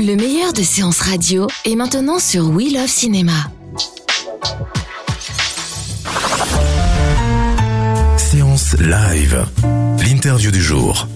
[0.00, 3.32] Le meilleur de séances radio est maintenant sur We Love Cinéma.
[8.16, 9.44] Séance live.
[9.98, 11.08] L'interview du jour.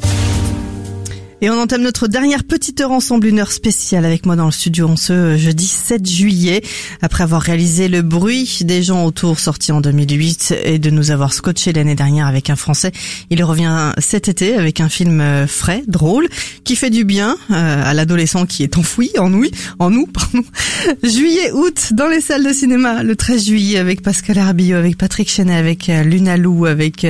[1.45, 4.53] Et on entame notre dernière petite heure ensemble, une heure spéciale avec moi dans le
[4.53, 6.63] studio en ce jeudi 7 juillet.
[7.01, 11.33] Après avoir réalisé Le bruit des gens autour sorti en 2008 et de nous avoir
[11.33, 12.93] scotché l'année dernière avec un français,
[13.29, 16.29] il revient cet été avec un film euh, frais, drôle,
[16.63, 19.45] qui fait du bien euh, à l'adolescent qui est enfoui, en nous,
[19.81, 20.45] en nous, pardon.
[21.03, 25.29] Juillet, août, dans les salles de cinéma, le 13 juillet avec Pascal Arbillot, avec Patrick
[25.29, 27.05] Chenet, avec euh, Luna Lou, avec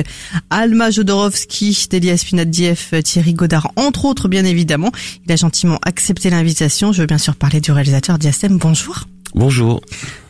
[0.49, 4.91] Alma Jodorowsky, Delia Spinat-Dief, Thierry Godard, entre autres bien évidemment.
[5.25, 6.91] Il a gentiment accepté l'invitation.
[6.91, 8.57] Je veux bien sûr parler du réalisateur Diastem.
[8.57, 9.05] Bonjour.
[9.35, 9.81] Bonjour.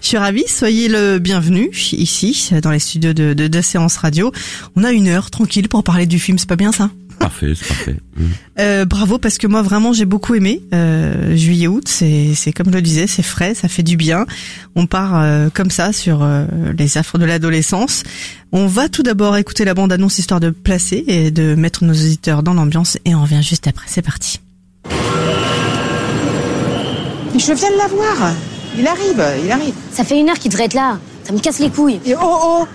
[0.02, 4.32] Je suis ravie, soyez le bienvenu ici, dans les studios de, de, de Séance Radio.
[4.78, 6.90] On a une heure tranquille pour parler du film, c'est pas bien ça?
[7.24, 7.96] Parfait, c'est parfait.
[8.60, 12.68] Euh, bravo parce que moi vraiment j'ai beaucoup aimé euh, juillet août c'est c'est comme
[12.68, 14.28] je le disais c'est frais ça fait du bien
[14.76, 16.46] on part euh, comme ça sur euh,
[16.78, 18.04] les affres de l'adolescence
[18.52, 21.94] on va tout d'abord écouter la bande annonce histoire de placer et de mettre nos
[21.94, 24.40] auditeurs dans l'ambiance et on revient juste après c'est parti
[27.36, 28.34] Je viens de la voir.
[28.78, 29.74] Il arrive, il arrive.
[29.92, 31.00] Ça fait une heure qu'il devrait être là.
[31.24, 32.00] Ça me casse les couilles.
[32.06, 32.68] Et oh oh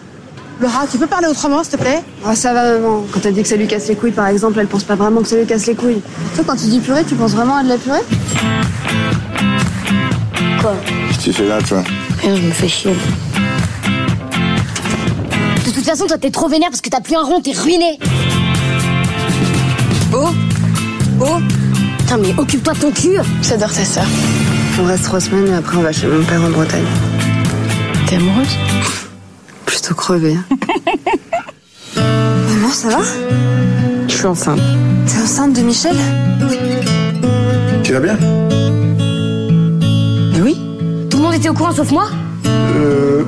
[0.60, 2.02] Laura, tu peux parler autrement, s'il te plaît?
[2.26, 4.58] Ah ça va maman, quand elle dit que ça lui casse les couilles par exemple,
[4.58, 6.00] elle pense pas vraiment que ça lui casse les couilles.
[6.34, 8.00] Toi quand tu dis purée, tu penses vraiment à de la purée
[10.60, 10.74] Quoi?
[10.84, 11.82] Qu'est-ce que tu fais là, toi?
[12.22, 12.92] Rien, je me fais chier.
[15.64, 17.98] De toute façon, toi t'es trop vénère parce que t'as plus un rond, t'es ruiné.
[20.12, 20.30] Oh
[21.20, 21.38] Oh
[21.98, 23.16] Putain, mais occupe-toi de ton cul.
[23.42, 24.06] J'adore ta sœur.
[24.80, 26.84] On reste trois semaines et après on va chez mon père en Bretagne.
[28.08, 28.56] T'es amoureuse?
[29.80, 30.36] Plutôt crevée.
[31.94, 32.98] Maman, ça va?
[34.08, 34.58] Je suis enceinte.
[35.06, 35.94] T'es enceinte de Michel?
[37.84, 38.16] Tu vas bien?
[40.32, 40.56] Mais oui.
[41.08, 42.08] Tout le monde était au courant sauf moi?
[42.44, 43.22] Euh.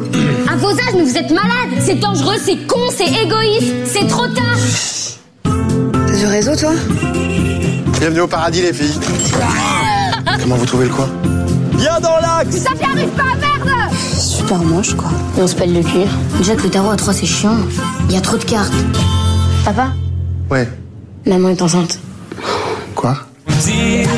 [0.53, 1.71] À vos âges, mais vous êtes malade.
[1.79, 3.87] C'est dangereux, c'est con, c'est égoïste.
[3.87, 4.59] C'est trop tard.
[5.45, 6.73] T'as du réseau toi?
[8.01, 8.99] Bienvenue au paradis, les filles.
[10.41, 11.09] Comment vous trouvez le coin?
[11.75, 13.50] Viens dans l'axe Ça n'y arrive pas, merde
[14.51, 15.11] Super moche quoi.
[15.39, 16.09] Et on se pèle le cul.
[16.39, 17.55] Déjà que le tarot à 3 c'est chiant.
[18.09, 18.75] Il y a trop de cartes.
[19.65, 19.93] Papa
[20.51, 20.69] Ouais.
[21.25, 22.01] Maman est enceinte.
[22.97, 23.17] Quoi?
[23.63, 24.09] Dire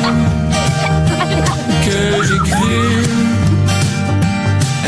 [1.85, 3.03] que j'ai cru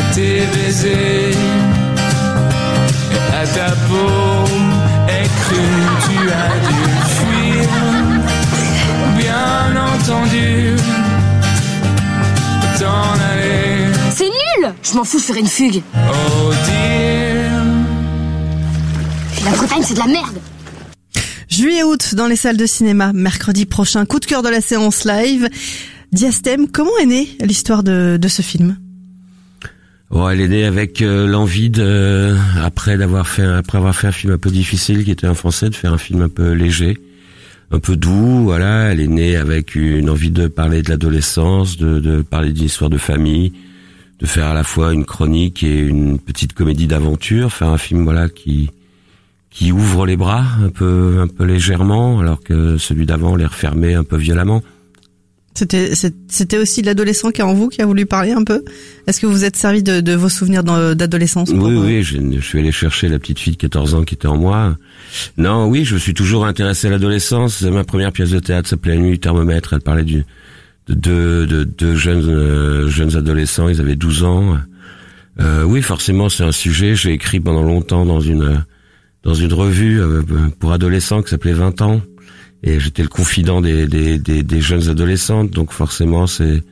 [0.00, 1.30] à tes baisers
[3.12, 4.50] et à ta peau
[5.08, 5.62] et cru
[6.08, 6.82] tu as dû
[7.14, 7.68] fuir
[9.16, 10.74] bien entendu
[12.80, 13.25] t'en aller
[14.82, 15.82] Je m'en fous, je ferai une fugue.
[15.94, 17.62] oh dire
[19.44, 20.36] La Bretagne, c'est de la merde.
[21.48, 25.04] Juillet août dans les salles de cinéma mercredi prochain coup de cœur de la séance
[25.04, 25.48] live
[26.12, 28.76] Diastem comment est née l'histoire de, de ce film?
[30.10, 34.12] Bon, elle est née avec euh, l'envie de, après d'avoir fait, après avoir fait un
[34.12, 36.98] film un peu difficile qui était un français, de faire un film un peu léger,
[37.72, 38.44] un peu doux.
[38.44, 42.66] Voilà, elle est née avec une envie de parler de l'adolescence, de, de parler d'une
[42.66, 43.52] histoire de famille,
[44.18, 48.04] de faire à la fois une chronique et une petite comédie d'aventure, faire un film
[48.04, 48.70] voilà qui
[49.50, 53.94] qui ouvre les bras un peu un peu légèrement, alors que celui d'avant les refermait
[53.94, 54.62] un peu violemment.
[55.54, 58.62] C'était c'était aussi l'adolescent qui est en vous qui a voulu parler un peu?
[59.06, 62.40] Est-ce que vous êtes servi de, de vos souvenirs d'adolescence Oui, euh, oui, je, je
[62.40, 64.76] suis allé chercher la petite fille de 14 ans qui était en moi.
[65.38, 67.62] Non, oui, je me suis toujours intéressé à l'adolescence.
[67.62, 69.72] Ma première pièce de théâtre s'appelait La nuit thermomètre.
[69.72, 70.26] Elle parlait du,
[70.88, 73.68] de deux de, jeunes euh, jeunes adolescents.
[73.68, 74.58] Ils avaient 12 ans.
[75.40, 76.94] Euh, oui, forcément, c'est un sujet.
[76.94, 78.64] J'ai écrit pendant longtemps dans une
[79.22, 80.22] dans une revue euh,
[80.58, 82.00] pour adolescents qui s'appelait 20 ans.
[82.62, 85.50] Et j'étais le confident des, des, des, des jeunes adolescentes.
[85.50, 86.62] Donc forcément, c'est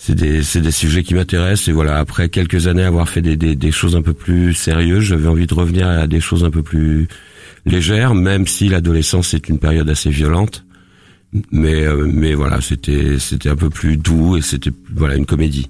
[0.00, 3.36] c'est des, c'est des sujets qui m'intéressent et voilà après quelques années avoir fait des,
[3.36, 6.50] des, des choses un peu plus sérieuses j'avais envie de revenir à des choses un
[6.50, 7.08] peu plus
[7.66, 10.64] légères même si l'adolescence est une période assez violente
[11.52, 15.68] mais euh, mais voilà c'était c'était un peu plus doux et c'était voilà une comédie.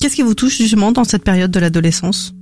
[0.00, 2.34] Qu'est-ce qui vous touche justement dans cette période de l'adolescence?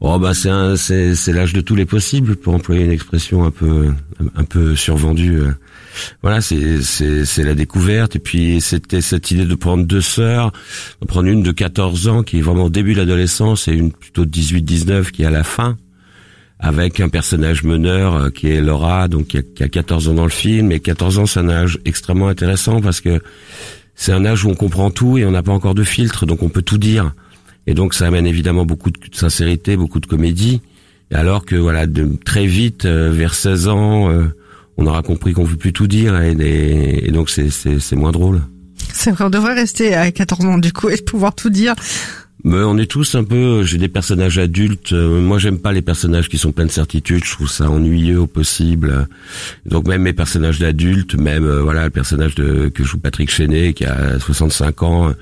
[0.00, 3.44] Oh bah c'est un- c'est c'est l'âge de tous les possibles pour employer une expression
[3.44, 3.92] un peu
[4.34, 5.40] un peu survendue.
[6.22, 8.14] Voilà, c'est c'est c'est la découverte.
[8.16, 10.52] Et puis c'était cette idée de prendre deux sœurs,
[11.00, 13.90] de prendre une de 14 ans qui est vraiment au début de l'adolescence et une
[13.90, 15.76] plutôt de 18-19 qui est à la fin
[16.58, 20.14] avec un personnage meneur euh, qui est Laura donc qui a, qui a 14 ans
[20.14, 23.20] dans le film et 14 ans c'est un âge extrêmement intéressant parce que
[23.94, 26.42] c'est un âge où on comprend tout et on n'a pas encore de filtre donc
[26.42, 27.12] on peut tout dire.
[27.66, 30.60] Et donc ça amène évidemment beaucoup de sincérité, beaucoup de comédie.
[31.12, 34.24] Alors que voilà, de, très vite, euh, vers 16 ans, euh,
[34.76, 38.12] on aura compris qu'on ne veut plus tout dire et, et- et donc c'est moins
[38.12, 38.42] drôle.
[38.92, 41.74] C'est vrai, on devrait rester à 14 ans du coup et pouvoir tout dire.
[42.44, 44.92] Mais on est tous un peu, j'ai des personnages adultes.
[44.92, 47.24] euh, Moi, j'aime pas les personnages qui sont pleins de certitudes.
[47.24, 49.08] Je trouve ça ennuyeux au possible.
[49.64, 53.72] Donc même mes personnages d'adultes, même euh, voilà le personnage de que joue Patrick Chenet,
[53.72, 55.12] qui a 65 ans,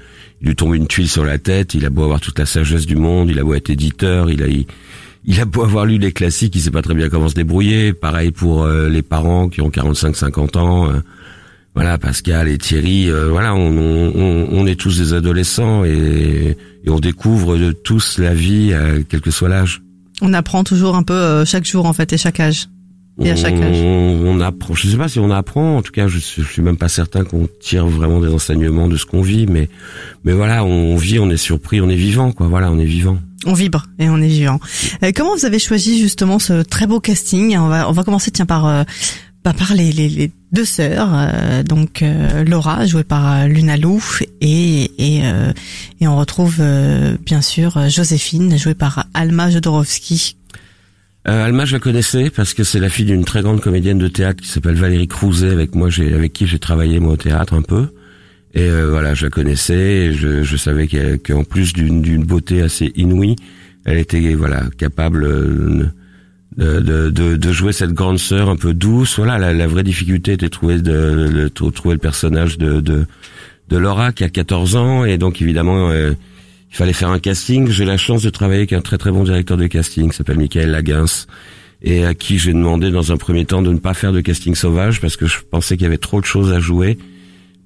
[0.43, 1.75] il lui tombe une tuile sur la tête.
[1.75, 4.43] Il a beau avoir toute la sagesse du monde, il a beau être éditeur, il
[4.43, 4.47] a
[5.27, 7.95] il, a beau avoir lu les classiques, il sait pas très bien comment se débrouiller.
[7.95, 10.93] Pareil pour euh, les parents qui ont 45-50 ans.
[11.75, 16.91] Voilà, Pascal et Thierry, euh, voilà, on, on, on- est tous des adolescents et, et
[16.91, 19.83] on découvre de tous la vie, euh, quel que soit l'âge.
[20.23, 22.69] On apprend toujours un peu euh, chaque jour en fait et chaque âge.
[23.23, 23.77] Et à chaque âge.
[23.81, 24.75] On, apprend.
[24.75, 25.77] Je sais pas si on apprend.
[25.77, 28.89] En tout cas, je, suis- je suis même pas certain qu'on tire vraiment des enseignements
[28.89, 29.69] de ce qu'on vit, mais
[30.25, 32.49] mais voilà, on, vit, on est surpris, on est vivant, quoi.
[32.49, 33.19] Voilà, on est vivant.
[33.47, 34.59] On vibre et on est vivant.
[35.05, 37.57] Euh, comment vous avez choisi justement ce très beau casting?
[37.57, 38.83] On va on va commencer tiens par euh,
[39.45, 43.77] bah, par les, les, les deux sœurs, euh, donc euh, Laura jouée par euh, Luna
[43.77, 44.03] Lou
[44.41, 45.53] et et euh,
[46.01, 50.37] et on retrouve euh, bien sûr Joséphine jouée par Alma Jodorowsky.
[51.29, 54.09] Euh, Alma, je la connaissais parce que c'est la fille d'une très grande comédienne de
[54.09, 57.55] théâtre qui s'appelle Valérie Crouzet, avec moi, j'ai, avec qui j'ai travaillé moi au théâtre
[57.55, 57.89] un peu.
[58.55, 59.75] Et voilà, je la connaissais.
[59.75, 60.87] Et je, je savais
[61.19, 63.37] qu'en plus d'une, d'une beauté assez inouïe,
[63.85, 65.93] elle était voilà capable
[66.57, 69.17] de, de, de, jouer cette grande sœur un peu douce.
[69.17, 73.07] Voilà, la, la vraie difficulté était de trouver, de, de le personnage de, de,
[73.69, 75.91] de Laura qui a 14 ans et donc évidemment.
[75.91, 76.15] euh,
[76.75, 77.69] il fallait faire un casting.
[77.71, 80.73] J'ai la chance de travailler avec un très très bon directeur de casting s'appelle Michael
[80.73, 81.27] Laguens
[81.83, 84.57] et à qui j'ai demandé dans un premier temps de ne pas faire de casting
[84.57, 86.99] sauvage parce que je pensais qu'il y avait trop de choses à jouer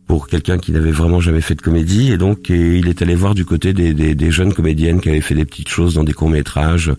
[0.08, 3.34] pour quelqu'un qui n'avait vraiment jamais fait de comédie et donc il est allé voir
[3.34, 6.14] du côté des, des, des jeunes comédiennes qui avaient fait des petites choses dans des
[6.14, 6.90] courts métrages,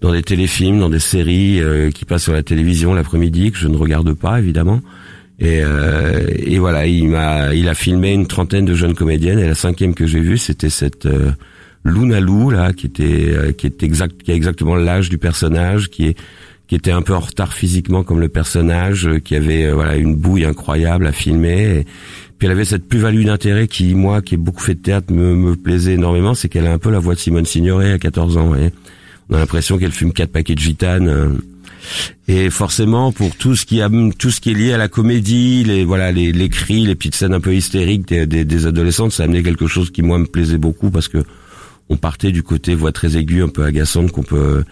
[0.00, 3.66] dans des téléfilms, dans des séries euh, qui passent sur la télévision l'après-midi que je
[3.68, 4.80] ne regarde pas évidemment.
[5.38, 9.46] Et, euh, et voilà, il m'a, il a filmé une trentaine de jeunes comédiennes et
[9.46, 11.32] la cinquième que j'ai vue, c'était cette euh,
[11.84, 15.90] Luna Lou là, qui était, euh, qui est exact, qui a exactement l'âge du personnage,
[15.90, 16.18] qui est,
[16.68, 19.96] qui était un peu en retard physiquement comme le personnage, euh, qui avait euh, voilà
[19.96, 21.78] une bouille incroyable à filmer.
[21.78, 21.86] Et,
[22.38, 25.34] puis elle avait cette plus-value d'intérêt qui, moi, qui ai beaucoup fait de théâtre, me,
[25.34, 28.36] me plaisait énormément, c'est qu'elle a un peu la voix de Simone Signoret à 14
[28.36, 28.54] ans.
[28.54, 28.72] Et
[29.30, 31.08] on a l'impression qu'elle fume quatre paquets de gitane.
[31.08, 31.28] euh,
[32.28, 35.62] et forcément, pour tout ce qui a, tout ce qui est lié à la comédie,
[35.64, 39.12] les voilà, les, les cris, les petites scènes un peu hystériques des, des, des adolescentes,
[39.12, 41.18] ça a amené quelque chose qui moi me plaisait beaucoup parce que
[41.88, 44.64] on partait du côté voix très aiguë, un peu agaçante qu'on peut.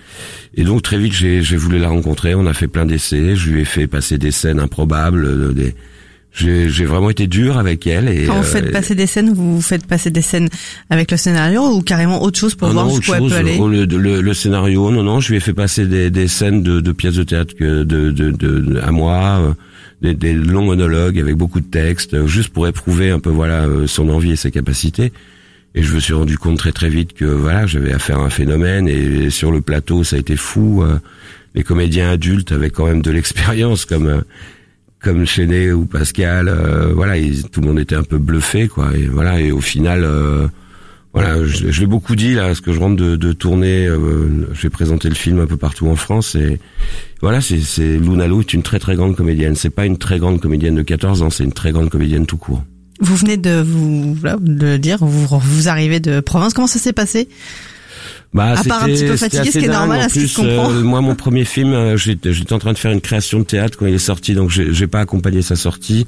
[0.54, 2.34] Et donc très vite, j'ai j'ai voulu la rencontrer.
[2.34, 3.36] On a fait plein d'essais.
[3.36, 5.24] Je lui ai fait passer des scènes improbables.
[5.24, 5.74] euh, Des,
[6.32, 8.08] j'ai j'ai vraiment été dur avec elle.
[8.08, 10.48] Et, Quand vous euh, faites passer des scènes, vous faites passer des scènes
[10.90, 13.32] avec le scénario ou carrément autre chose pour Ah voir non, autre elle peut chose,
[13.34, 16.10] aller au lieu de- le, le scénario, non, non, je lui ai fait passer des,
[16.10, 19.52] des scènes de, de pièces de théâtre que de, de, de- à moi, euh,
[20.02, 24.08] des, des longs monologues avec beaucoup de textes, juste pour éprouver un peu voilà son
[24.08, 25.12] envie et ses capacités.
[25.74, 28.30] Et je me suis rendu compte très très vite que voilà, j'avais affaire à un
[28.30, 30.82] phénomène et sur le plateau, ça a été fou.
[30.82, 30.98] euh,
[31.54, 34.20] les comédiens adultes avaient quand même de l'expérience comme euh,
[35.04, 37.14] comme Chenet ou Pascal, euh, voilà,
[37.52, 38.96] tout le monde était un peu bluffé, quoi.
[38.96, 40.48] Et voilà, et au final, euh,
[41.12, 44.48] voilà, je, je l'ai beaucoup dit là, parce que je rentre de, de tourner, euh,
[44.54, 46.58] j'ai présenté le film un peu partout en France, et
[47.20, 49.54] voilà, c'est, c'est est une très très grande comédienne.
[49.54, 52.38] C'est pas une très grande comédienne de 14 ans, c'est une très grande comédienne tout
[52.38, 52.64] court.
[53.00, 56.54] Vous venez de vous voilà, de le dire, vous, vous arrivez de province.
[56.54, 57.28] Comment ça s'est passé?
[58.32, 60.36] Bah, À part un petit peu fatigué, ce qui est normal, à ce qui se
[60.36, 60.70] comprend.
[60.70, 63.44] euh, moi, mon premier film, euh, j'étais j'étais en train de faire une création de
[63.44, 66.06] théâtre quand il est sorti, donc j'ai j'ai pas accompagné sa sortie.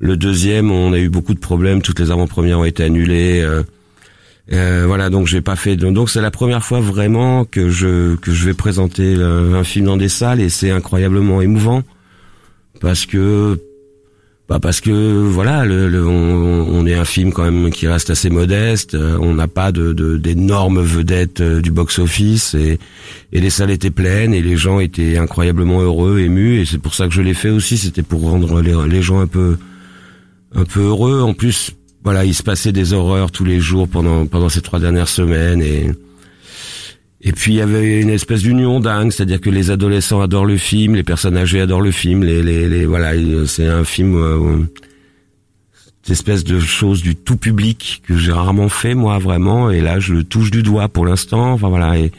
[0.00, 3.40] Le deuxième, on a eu beaucoup de problèmes, toutes les avant-premières ont été annulées.
[3.42, 3.62] euh,
[4.52, 5.76] euh, voilà, donc j'ai pas fait.
[5.76, 9.64] Donc donc c'est la première fois vraiment que je que je vais présenter euh, un
[9.64, 11.82] film dans des salles et c'est incroyablement émouvant
[12.80, 13.60] parce que
[14.48, 14.90] bah parce que
[15.26, 18.94] voilà, le, on, est un film quand même qui reste assez modeste.
[18.94, 22.78] euh, on n'a pas de d'énormes vedettes euh, du box-office et
[23.32, 26.94] et les salles étaient pleines et les gens étaient incroyablement heureux, émus et c'est pour
[26.94, 27.76] ça que je l'ai fait aussi.
[27.76, 29.58] C'était pour rendre les, les gens un peu
[30.54, 31.20] un peu heureux.
[31.20, 34.80] En plus, voilà, il se passait des horreurs tous les jours pendant pendant ces trois
[34.80, 35.90] dernières semaines et
[37.20, 40.56] Et puis il y avait une espèce d'union dingue, c'est-à-dire que les adolescents adorent le
[40.56, 43.12] film, les personnes âgées adorent le film, les, les, les voilà,
[43.46, 44.58] c'est un film, euh,
[46.02, 49.98] cette espèce de chose du tout public que j'ai rarement fait moi vraiment, et là
[49.98, 52.12] je le touche du doigt pour l'instant, enfin voilà, et,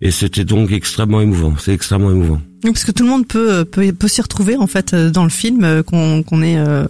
[0.00, 2.40] et c'était donc extrêmement émouvant, c'est extrêmement émouvant.
[2.64, 5.30] Parce que tout le monde peut peut, peut s'y retrouver en fait euh, dans le
[5.30, 6.86] film, euh, qu'on qu'on est euh,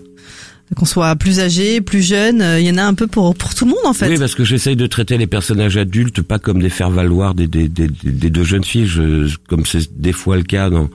[0.75, 3.55] qu'on soit plus âgé, plus jeune, euh, il y en a un peu pour pour
[3.55, 4.09] tout le monde en fait.
[4.09, 7.69] Oui, parce que j'essaye de traiter les personnages adultes pas comme des faire-valoir des, des,
[7.69, 10.91] des, des deux jeunes filles, je, comme c'est des fois le cas dans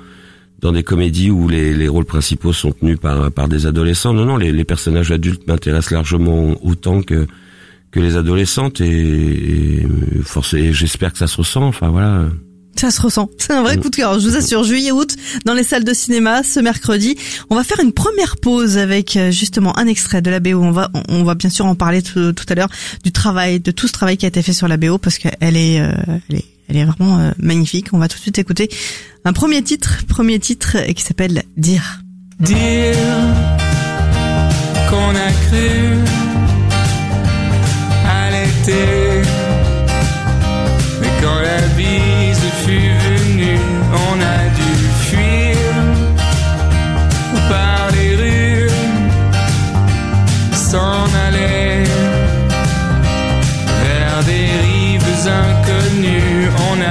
[0.60, 4.14] dans des comédies où les, les rôles principaux sont tenus par par des adolescents.
[4.14, 7.28] Non, non, les, les personnages adultes m'intéressent largement autant que
[7.92, 9.88] que les adolescentes et, et,
[10.54, 11.64] et j'espère que ça se ressent.
[11.64, 12.30] Enfin voilà.
[12.80, 13.30] Ça se ressent.
[13.38, 13.82] C'est un vrai Mm.
[13.82, 14.20] coup de cœur.
[14.20, 17.18] Je vous assure, juillet-août, dans les salles de cinéma, ce mercredi.
[17.50, 20.62] On va faire une première pause avec euh, justement un extrait de la BO.
[20.62, 22.70] On va, on va bien sûr en parler tout, tout à l'heure
[23.04, 25.58] du travail, de tout ce travail qui a été fait sur la BO parce qu'elle
[25.58, 25.92] est, euh,
[26.30, 27.88] elle est, elle est vraiment euh, magnifique.
[27.92, 28.70] On va tout de suite écouter
[29.26, 32.00] un premier titre, premier titre qui s'appelle Dire.
[32.40, 32.96] Dire
[34.90, 35.98] qu'on a cru
[38.08, 39.22] à l'été.
[41.02, 41.40] Mais quand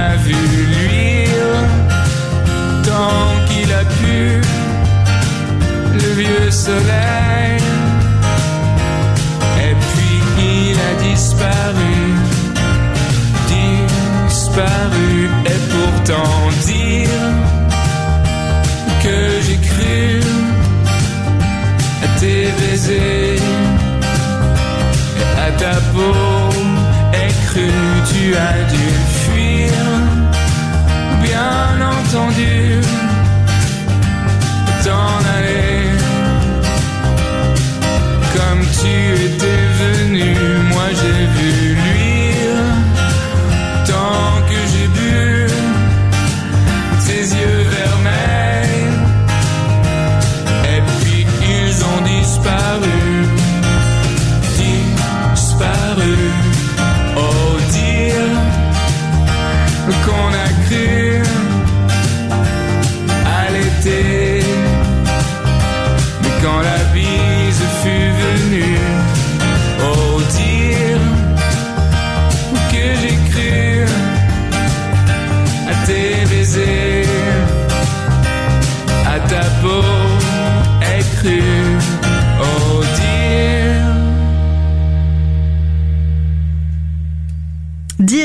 [0.07, 0.39] a vu
[0.73, 1.57] luire
[2.87, 4.19] tant qu'il a pu
[6.01, 7.61] le vieux soleil.
[9.67, 10.17] Et puis
[10.51, 11.99] il a disparu,
[13.55, 15.17] disparu.
[15.51, 16.37] Et pourtant
[16.73, 17.25] dire
[19.03, 20.01] que j'ai cru
[22.05, 23.41] à tes baisers,
[25.21, 26.49] et à ta peau,
[27.49, 27.69] cru
[28.11, 28.88] tu as dû
[32.11, 33.08] entendu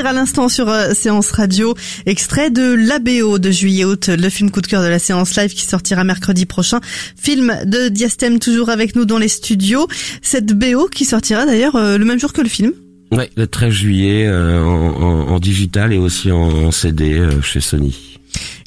[0.07, 1.75] à l'instant sur euh, séance radio,
[2.07, 5.65] extrait de l'ABO de juillet-août, le film coup de cœur de la séance live qui
[5.65, 6.81] sortira mercredi prochain.
[7.17, 9.89] Film de Diastème toujours avec nous dans les studios.
[10.23, 12.73] Cette BO qui sortira d'ailleurs euh, le même jour que le film.
[13.13, 17.41] Ouais, le 13 juillet euh, en, en, en digital et aussi en, en CD euh,
[17.43, 18.19] chez Sony.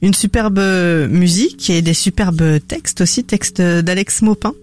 [0.01, 0.59] Une superbe
[1.09, 4.53] musique et des superbes textes aussi, textes d'Alex Maupin.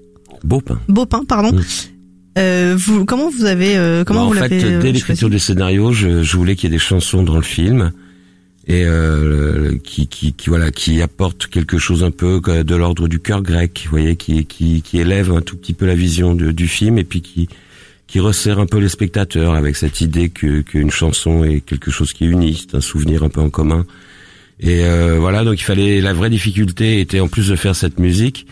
[0.45, 0.81] Beaupin.
[0.89, 1.53] Beaupin, pardon.
[1.53, 1.63] Mm.
[2.37, 4.93] Euh, vous, comment vous avez, euh, comment Bah, vous en fait, l'avez euh, dès choisi
[4.95, 7.93] l'écriture du scénario, je, je voulais qu'il y ait des chansons dans le film
[8.67, 13.21] et euh, qui, qui, qui voilà, qui apportent quelque chose un peu de l'ordre du
[13.21, 16.51] cœur grec, vous voyez, qui, qui, qui élève un tout petit peu la vision de-
[16.51, 17.49] du film et puis qui,
[18.07, 22.13] qui resserre un peu les spectateurs avec cette idée que qu'une chanson est quelque chose
[22.13, 23.85] qui unit, c'est un souvenir un peu en commun.
[24.61, 27.99] Et euh, voilà, donc il fallait la vraie difficulté était en plus de faire cette
[27.99, 28.47] musique,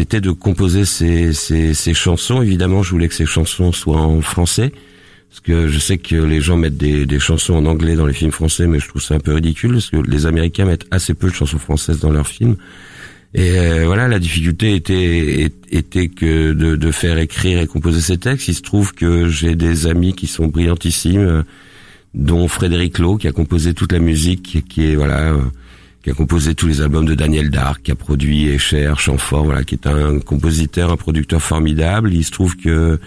[0.00, 2.42] était de composer ces, ces, ces chansons.
[2.42, 4.72] Évidemment, je voulais que ces chansons soient en français,
[5.30, 8.14] parce que je sais que les gens mettent des, des chansons en anglais dans les
[8.14, 11.14] films français, mais je trouve ça un peu ridicule, parce que les Américains mettent assez
[11.14, 12.56] peu de chansons françaises dans leurs films.
[13.34, 18.16] Et euh, voilà, la difficulté était était que de, de faire écrire et composer ces
[18.16, 18.48] textes.
[18.48, 21.44] Il se trouve que j'ai des amis qui sont brillantissimes,
[22.14, 25.42] dont Frédéric Lowe qui a composé toute la musique, qui est voilà, euh,
[26.08, 29.62] qui a composé tous les albums de Daniel Dark, qui a produit Escher, Chamfort, voilà,
[29.62, 32.14] qui est un compositeur, un producteur formidable.
[32.14, 32.98] Il se trouve que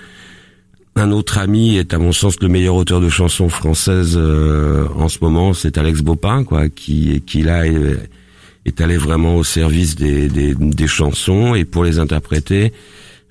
[0.95, 5.09] un autre ami est à mon sens le meilleur auteur de chansons françaises euh, en
[5.09, 10.27] ce moment, c'est Alex Bopin, quoi, qui qui là est, allé vraiment au service des,
[10.27, 12.71] des, des chansons et pour les interpréter,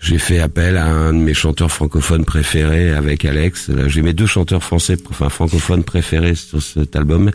[0.00, 3.70] j'ai fait appel à un de mes chanteurs francophones préférés avec Alex.
[3.86, 7.30] J'ai mes deux chanteurs français, enfin francophones préférés sur cet album.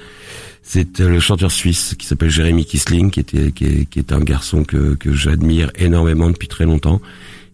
[0.68, 4.12] C'est euh, le chanteur suisse qui s'appelle Jérémy Kisling, qui était qui est, qui est
[4.12, 7.00] un garçon que que j'admire énormément depuis très longtemps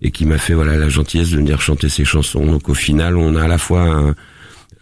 [0.01, 2.45] et qui m'a fait voilà la gentillesse de venir chanter ses chansons.
[2.45, 4.15] Donc au final, on a à la fois un,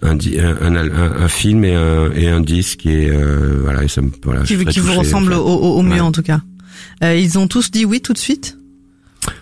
[0.04, 0.18] un,
[0.62, 4.44] un, un, film et un, et un disque et euh, voilà et ça me voilà,
[4.44, 6.00] Qui, vous ressemble au, au- au mieux Ouais.
[6.02, 6.42] en tout cas.
[7.04, 8.58] Euh, ils ont tous dit oui tout de suite?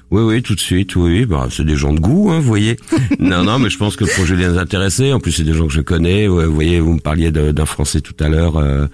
[0.09, 1.25] Oui, oui, tout de suite, oui, oui.
[1.25, 2.77] Bah, c'est des gens de goût, hein, vous voyez.
[3.19, 5.11] non, non, mais je pense que le projet les intéressait.
[5.11, 6.27] En plus, c'est des gens que je connais.
[6.27, 8.55] Ouais, Vous voyez, vous me parliez d'un Français tout à l'heure.
[8.57, 8.87] euh,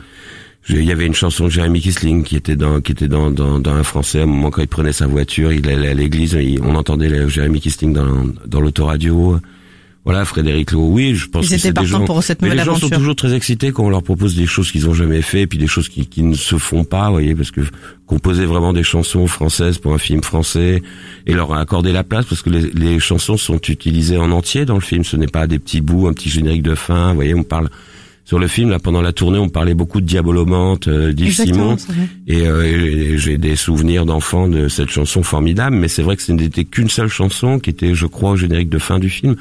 [0.70, 3.60] Il y avait une chanson de Jérémy Kisling qui était dans qui était dans, dans,
[3.60, 4.22] dans un Français.
[4.22, 6.36] À un moment, quand il prenait sa voiture, il allait à l'église.
[6.64, 9.40] On entendait le Jérémy Kisling dans, dans l'autoradio.
[10.06, 12.06] Voilà, Frédéric Lowe, oui, je pense Ils que étaient c'est des partants gens.
[12.06, 14.46] pour cette mais nouvelle les gens sont toujours très excités quand on leur propose des
[14.46, 17.06] choses qu'ils ont jamais fait, et puis des choses qui, qui ne se font pas,
[17.08, 17.62] vous voyez, parce que
[18.06, 20.84] composer vraiment des chansons françaises pour un film français
[21.26, 24.76] et leur accorder la place, parce que les, les chansons sont utilisées en entier dans
[24.76, 25.06] le film.
[25.06, 27.10] Ce n'est pas des petits bouts, un petit générique de fin.
[27.10, 27.70] Vous voyez, on parle
[28.26, 31.76] sur le film là pendant la tournée, on parlait beaucoup de Diabolomante, euh, d'Yves Simon.
[32.28, 36.24] Et, euh, et j'ai des souvenirs d'enfants de cette chanson formidable, mais c'est vrai que
[36.24, 39.36] ce n'était qu'une seule chanson qui était, je crois, au générique de fin du film.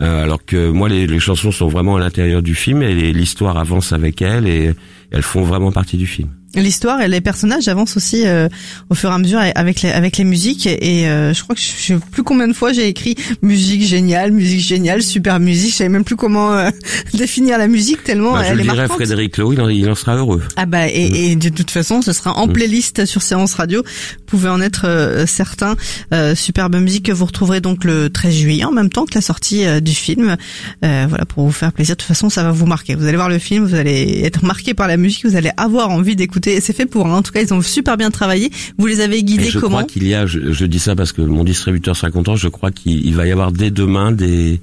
[0.00, 3.56] Euh, alors que moi, les, les chansons sont vraiment à l'intérieur du film et l'histoire
[3.58, 4.74] avance avec elles et
[5.10, 6.30] elles font vraiment partie du film.
[6.54, 8.48] L'histoire et les personnages avancent aussi euh,
[8.90, 11.60] au fur et à mesure avec les avec les musiques et euh, je crois que
[11.60, 15.72] je je sais plus combien de fois j'ai écrit musique géniale, musique géniale, super musique.
[15.72, 16.70] Je savais même plus comment euh,
[17.14, 18.96] définir la musique tellement Bah, je elle le est dirais, marquante.
[18.96, 20.42] Frédéric Lowe, il en, il en sera heureux.
[20.56, 23.82] Ah bah et, et de toute façon ce sera en playlist sur Séance Radio.
[23.82, 25.76] Vous pouvez en être euh, certain.
[26.12, 29.20] Euh, superbe musique que vous retrouverez donc le 13 juillet en même temps que la
[29.20, 30.36] sortie du film.
[30.84, 31.94] Euh, voilà pour vous faire plaisir.
[31.96, 32.94] De toute façon ça va vous marquer.
[32.94, 35.90] Vous allez voir le film, vous allez être marqué par la musique, vous allez avoir
[35.90, 36.43] envie d'écouter.
[36.44, 37.06] C'est fait pour.
[37.06, 37.16] hein.
[37.16, 38.50] En tout cas ils ont super bien travaillé.
[38.78, 41.12] Vous les avez guidés je comment crois qu'il y a, je, je dis ça parce
[41.12, 44.60] que mon distributeur sera content, je crois qu'il il va y avoir dès demain des,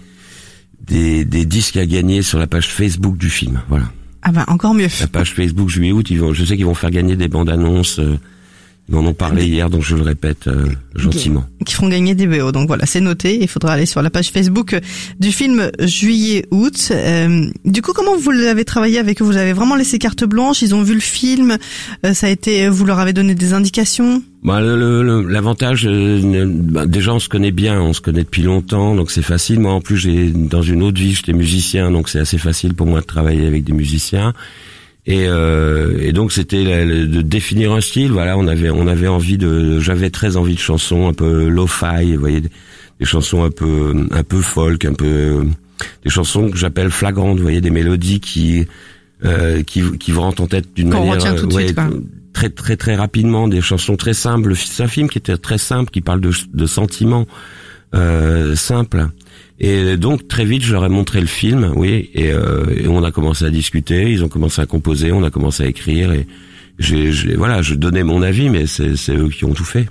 [0.87, 3.61] des, des disques à gagner sur la page Facebook du film.
[3.69, 3.85] Voilà.
[4.23, 4.87] Ah bah encore mieux.
[4.99, 7.99] La page Facebook juillet-août, ils vont, je sais qu'ils vont faire gagner des bandes annonces.
[7.99, 8.17] euh,
[8.91, 11.45] ils m'en ont parlé hier, donc je le répète euh, gentiment.
[11.65, 12.51] qui feront gagner des BO.
[12.51, 13.37] Donc voilà, c'est noté.
[13.41, 14.77] Il faudra aller sur la page Facebook
[15.19, 16.89] du film Juillet-Août.
[16.91, 19.25] Euh, du coup, comment vous l'avez travaillé avec eux?
[19.25, 20.61] Vous avez vraiment laissé carte blanche?
[20.61, 21.57] Ils ont vu le film?
[22.05, 24.21] Euh, Ça a été, vous leur avez donné des indications?
[24.43, 29.11] Bah, l'avantage, euh, bah, déjà on se connaît bien, on se connaît depuis longtemps, donc
[29.11, 29.59] c'est facile.
[29.59, 32.87] Moi en plus, j'ai dans une autre vie, j'étais musicien, donc c'est assez facile pour
[32.87, 34.33] moi de travailler avec des musiciens.
[35.07, 38.11] Et, euh, et donc c'était de définir un style.
[38.11, 42.13] Voilà, on avait on avait envie de, j'avais très envie de chansons un peu lo-fi,
[42.13, 45.43] vous voyez, des, chansons un peu un peu folk, un peu
[46.03, 48.67] des chansons que j'appelle flagrantes, vous voyez, des mélodies qui
[49.25, 51.89] euh, qui qui vous rentrent en tête d'une manière retient tout de ouais, suite, quoi.
[52.33, 54.55] très très très rapidement, des chansons très simples.
[54.55, 57.25] C'est un film qui était très simple, qui parle de, de sentiments
[57.95, 59.07] euh, simples.
[59.63, 63.03] Et donc très vite, je leur ai montré le film, oui, et, euh, et on
[63.03, 64.11] a commencé à discuter.
[64.11, 66.25] Ils ont commencé à composer, on a commencé à écrire, et
[66.79, 69.87] j'ai, voilà, je donnais mon avis, mais c'est, eux qui ont tout fait.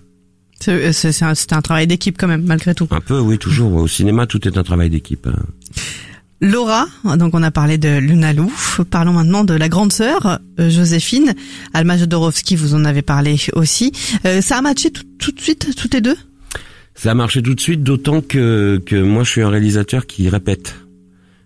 [0.58, 2.88] C'est c'est un, un travail d'équipe quand même, malgré tout.
[2.90, 3.72] Un peu, oui, toujours.
[3.74, 5.28] Au cinéma, tout est un travail d'équipe.
[5.28, 5.38] hein.
[6.42, 8.50] Laura, donc on a parlé de Luna Lou.
[8.90, 11.34] Parlons maintenant de la grande sœur, euh, Joséphine.
[11.74, 13.92] Alma Jodorowsky, vous en avez parlé aussi.
[14.26, 16.16] Euh, ça a matché tout, tout de suite, toutes les deux?
[17.00, 20.28] Ça a marché tout de suite, d'autant que, que moi, je suis un réalisateur qui
[20.28, 20.74] répète.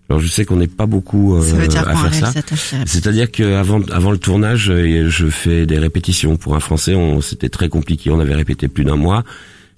[0.09, 2.40] Alors, je sais qu'on n'est pas beaucoup euh, Ça veut dire à faire ça.
[2.87, 6.37] C'est-à-dire qu'avant avant le tournage, euh, je fais des répétitions.
[6.37, 8.11] Pour un Français, c'était très compliqué.
[8.11, 9.23] On avait répété plus d'un mois.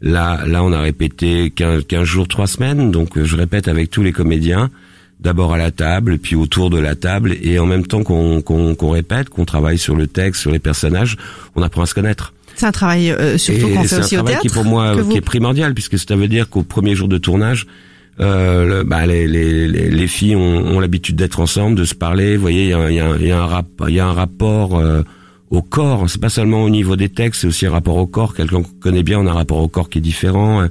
[0.01, 2.91] Là, là, on a répété 15, 15 jours, 3 semaines.
[2.91, 4.71] Donc, euh, je répète avec tous les comédiens.
[5.21, 8.75] D'abord à la table, puis autour de la table, et en même temps qu'on qu'on
[8.75, 11.19] qu'on répète, qu'on travaille sur le texte, sur les personnages,
[11.55, 12.33] on apprend à se connaître.
[12.57, 14.43] C'est un travail euh, surtout qu'on c'est fait un aussi au travail théâtre.
[14.43, 17.19] qui pour moi que qui est primordial puisque ça veut dire qu'au premier jour de
[17.19, 17.67] tournage,
[18.19, 21.95] euh, le- bah, les, les, les, les filles ont, ont l'habitude d'être ensemble, de se
[21.95, 22.37] parler.
[22.37, 24.07] Vous voyez, il y a, y a un- y a un rap, il y a
[24.07, 25.03] un rapport euh,
[25.51, 26.09] au corps.
[26.09, 28.35] C'est pas seulement au niveau des textes, c'est aussi un rapport au corps.
[28.35, 30.63] Quelqu'un qu'on connaît bien, on a un rapport au corps qui est différent.
[30.63, 30.69] Euh,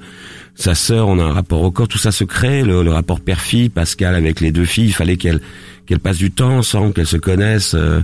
[0.55, 1.87] Sa sœur, on a un rapport au corps.
[1.87, 2.63] Tout ça se crée.
[2.63, 5.41] Le, le rapport père-fille, Pascal avec les deux filles, il fallait qu'elles
[5.85, 7.73] qu'elles passent du temps ensemble, qu'elles se connaissent.
[7.75, 8.01] Euh,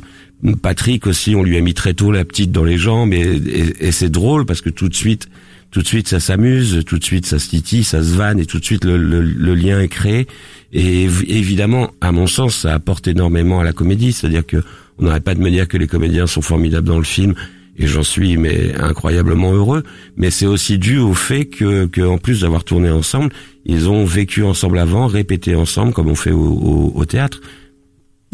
[0.62, 3.42] Patrick aussi, on lui a mis très tôt la petite dans les jambes et,
[3.80, 5.28] et- c'est drôle parce que tout de suite,
[5.70, 8.46] tout de suite ça s'amuse, tout de suite ça se titille, ça se vanne et
[8.46, 10.26] tout de suite le, le- le lien est créé.
[10.74, 14.64] Et év- évidemment, à mon sens, ça apporte énormément à la comédie, c'est-à-dire que
[14.98, 17.36] on n'arrête pas de me dire que les comédiens sont formidables dans le film
[17.78, 19.84] et j'en suis mais incroyablement heureux.
[20.18, 23.30] Mais c'est aussi dû au fait que, que en plus d'avoir tourné ensemble,
[23.66, 27.42] ils ont vécu ensemble avant, répété ensemble comme on fait au, au- au théâtre.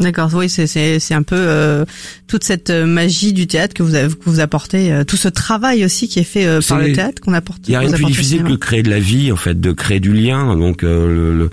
[0.00, 1.84] D'accord, oui, c'est un peu euh,
[2.28, 5.26] toute cette euh, magie du théâtre que vous avez, que vous apportez, euh, tout ce
[5.28, 7.66] travail aussi qui est fait euh, par le théâtre qu'on apporte.
[7.66, 9.72] Il y a rien de plus difficile que créer de la vie, en fait, de
[9.72, 10.54] créer du lien.
[10.56, 11.50] Donc, euh, le,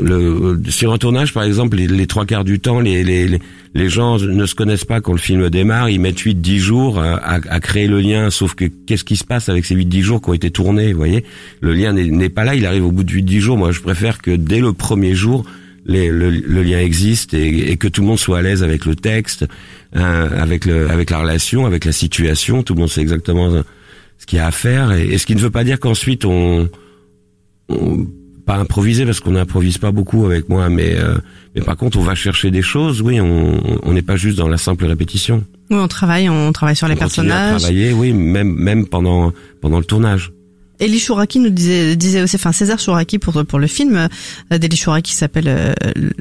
[0.00, 3.38] le, le- sur un tournage, par exemple, les, les trois quarts du temps, les, les,
[3.74, 5.88] les, gens ne se connaissent pas quand le film démarre.
[5.88, 8.28] Ils mettent 8-10 jours à, à, créer le lien.
[8.30, 10.98] Sauf que qu'est-ce qui se passe avec ces 8-10 jours qui ont été tournés Vous
[10.98, 11.24] voyez,
[11.60, 12.56] le lien n'est n'est pas là.
[12.56, 13.56] Il arrive au bout de 8-10 jours.
[13.56, 15.44] Moi, je préfère que dès le premier jour,
[15.84, 18.86] les, le, le lien existe et, et que tout le monde soit à l'aise avec
[18.86, 19.46] le texte,
[19.94, 22.62] hein, avec le, avec la relation, avec la situation.
[22.62, 23.50] Tout le monde sait exactement
[24.18, 26.24] ce qu'il y a à faire et, et ce qui ne veut pas dire qu'ensuite
[26.24, 26.68] on,
[27.68, 28.06] on
[28.46, 31.16] pas improviser parce qu'on n'improvise pas beaucoup avec moi, mais euh,
[31.54, 33.00] mais par contre on va chercher des choses.
[33.00, 35.44] Oui, on on n'est pas juste dans la simple répétition.
[35.70, 37.62] Oui, on travaille, on travaille sur les on continue à personnages.
[37.62, 40.30] travailler, oui, même même pendant pendant le tournage.
[40.80, 44.08] Elie Chouraki nous disait, disait aussi, enfin César Chouraki pour pour le film
[44.52, 45.72] euh, d'Elie Chouraki qui s'appelle euh,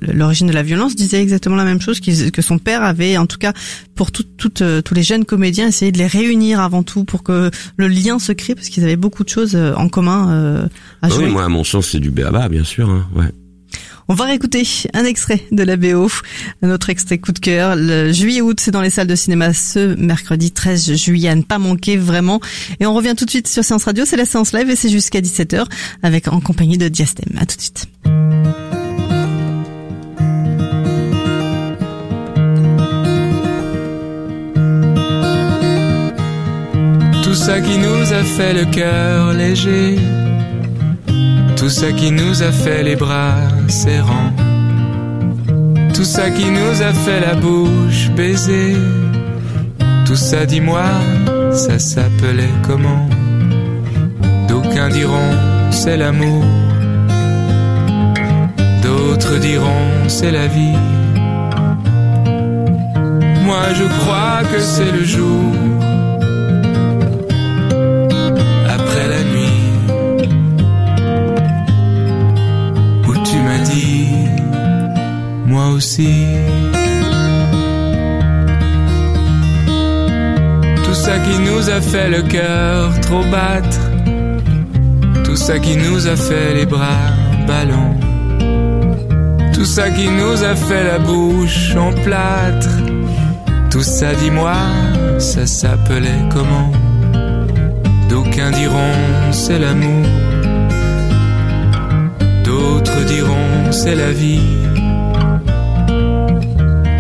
[0.01, 3.37] L'origine de la violence disait exactement la même chose que son père avait, en tout
[3.37, 3.53] cas
[3.95, 7.23] pour tout, tout, euh, tous les jeunes comédiens, essayé de les réunir avant tout pour
[7.23, 10.65] que le lien se crée parce qu'ils avaient beaucoup de choses euh, en commun euh,
[11.01, 11.25] à Ah jouer.
[11.25, 12.89] oui, moi à mon sens c'est du béaba, bien sûr.
[12.89, 13.31] Hein, ouais.
[14.09, 16.09] On va réécouter un extrait de la BO,
[16.61, 17.75] un autre extrait coup de cœur.
[17.77, 21.57] Le juillet-août, c'est dans les salles de cinéma ce mercredi 13 juillet, à ne pas
[21.57, 22.41] manquer vraiment.
[22.79, 24.89] Et on revient tout de suite sur Séance Radio, c'est la séance live et c'est
[24.89, 25.65] jusqu'à 17h
[26.01, 27.37] avec en compagnie de Diastem.
[27.39, 27.87] À tout de suite.
[37.23, 39.95] Tout ça qui nous a fait le cœur léger,
[41.63, 43.37] tout ça qui nous a fait les bras
[43.69, 44.33] serrants,
[45.93, 48.75] tout ça qui nous a fait la bouche baiser,
[50.05, 50.83] tout ça dis-moi,
[51.53, 53.07] ça s'appelait comment?
[54.49, 55.31] D'aucuns diront
[55.71, 56.43] c'est l'amour,
[58.83, 60.77] d'autres diront c'est la vie.
[63.45, 65.62] Moi je crois que c'est le jour
[80.85, 83.79] tout ça qui nous a fait le cœur trop battre.
[85.25, 87.11] Tout ça qui nous a fait les bras
[87.45, 87.97] ballants.
[89.53, 92.75] Tout ça qui nous a fait la bouche en plâtre.
[93.69, 94.55] Tout ça dis-moi
[95.19, 96.71] ça s'appelait comment?
[98.09, 98.97] D'aucuns diront
[99.31, 100.05] c'est l'amour,
[102.45, 104.62] d'autres diront c'est la vie.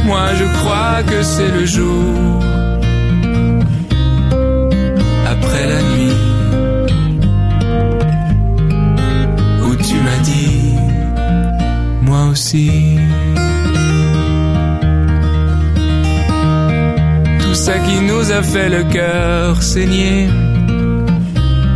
[0.05, 2.43] Moi je crois que c'est le jour.
[5.33, 6.17] Après la nuit
[9.65, 10.75] où tu m'as dit
[12.01, 12.97] moi aussi.
[17.41, 20.27] Tout ça qui nous a fait le cœur saigner.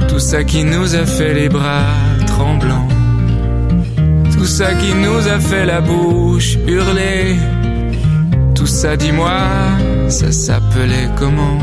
[0.09, 1.93] Tout ça qui nous a fait les bras
[2.25, 2.87] tremblants,
[4.33, 7.35] tout ça qui nous a fait la bouche hurler,
[8.77, 9.39] ça dis-moi,
[10.07, 11.57] ça s'appelait comment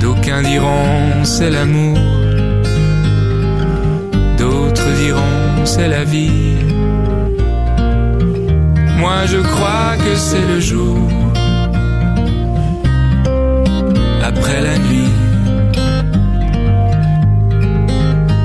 [0.00, 1.98] D'aucuns diront c'est l'amour,
[4.38, 6.56] d'autres diront c'est la vie.
[9.00, 10.98] Moi je crois que c'est le jour
[14.30, 15.14] après la nuit.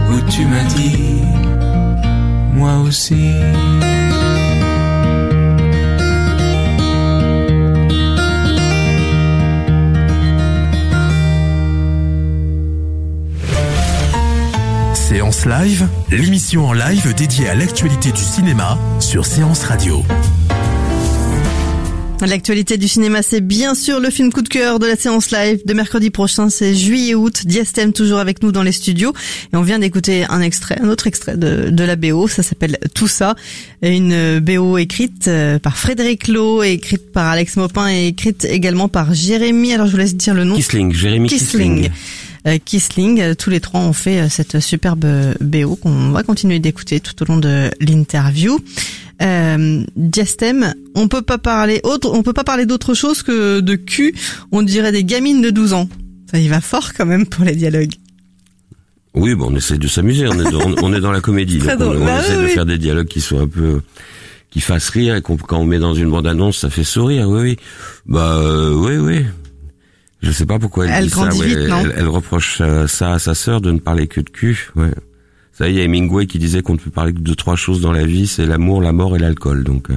[0.10, 1.22] où tu m'as dit,
[2.56, 3.32] moi aussi.
[15.08, 20.04] Séance Live, l'émission en live dédiée à l'actualité du cinéma sur Séance Radio.
[22.20, 25.62] L'actualité du cinéma, c'est bien sûr le film coup de cœur de la séance live
[25.66, 27.44] de mercredi prochain, c'est juillet-août.
[27.46, 29.14] Diastem toujours avec nous dans les studios.
[29.54, 32.78] Et on vient d'écouter un extrait, un autre extrait de, de la BO, ça s'appelle
[32.94, 33.36] Tout ça.
[33.82, 39.14] Une BO écrite euh, par Frédéric Lowe, écrite par Alex Maupin et écrite également par
[39.14, 40.56] Jérémy, alors je vous laisse dire le nom.
[40.56, 41.84] Kisling, Jérémy Kisling.
[41.84, 41.92] Kisling.
[42.46, 45.06] Euh, Kisling, euh, tous les trois ont fait euh, cette superbe
[45.42, 48.60] BO qu'on va continuer d'écouter tout au long de l'interview.
[49.22, 53.76] Euh, Diastem, on peut pas parler autre, on peut pas parler d'autre chose que de
[53.76, 54.14] cul.
[54.52, 55.90] On dirait des gamines de 12 ans.
[56.32, 57.94] Ça y va fort quand même pour les dialogues.
[59.16, 60.28] Oui, bon, on essaie de s'amuser.
[60.28, 62.52] On est, dans, on est dans la comédie, donc on, Bah essaie oui, de oui.
[62.54, 63.82] faire des dialogues qui soient un peu,
[64.52, 67.28] qui fassent rire et qu'on- quand on met dans une bande annonce, ça fait sourire.
[67.30, 67.58] Oui, oui.
[68.06, 69.26] Bah, euh, oui, oui.
[70.22, 71.30] Je sais pas pourquoi elle, Elle dit ça.
[71.36, 71.46] ouais.
[71.48, 74.30] vite, non elle, elle reproche euh, ça à sa sœur de ne parler que de
[74.30, 74.70] cul.
[74.76, 74.92] Ouais.
[75.54, 77.82] Ça, il y a Hemingway qui disait qu'on ne peut parler que de trois choses
[77.82, 79.64] dans la vie, c'est l'amour, la mort et l'alcool.
[79.64, 79.96] Donc, euh,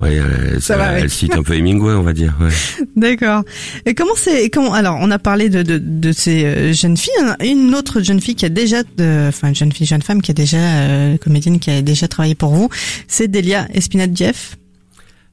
[0.00, 1.00] ouais, elle, Ça ça- va, ouais.
[1.02, 2.34] elle cite un peu Hemingway, on va dire.
[2.40, 2.48] Ouais.
[2.96, 3.42] D'accord.
[3.84, 7.12] Et comment c'est comment alors on a parlé de de, de ces euh, jeunes filles,
[7.44, 10.30] une autre jeune fille qui a déjà de, enfin une jeune fille jeune femme qui
[10.30, 12.68] a déjà euh, comédienne qui a déjà travaillé pour vous,
[13.08, 14.56] c'est Delia Espinat-Jeff.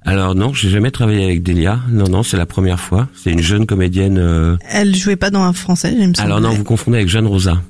[0.05, 1.79] Alors non, j'ai jamais travaillé avec Delia.
[1.89, 3.07] Non, non, c'est la première fois.
[3.15, 4.17] C'est une jeune comédienne.
[4.17, 6.27] euh, Elle jouait pas dans un français, il me semble.
[6.27, 7.61] Alors non, vous confondez avec Jeanne Rosa.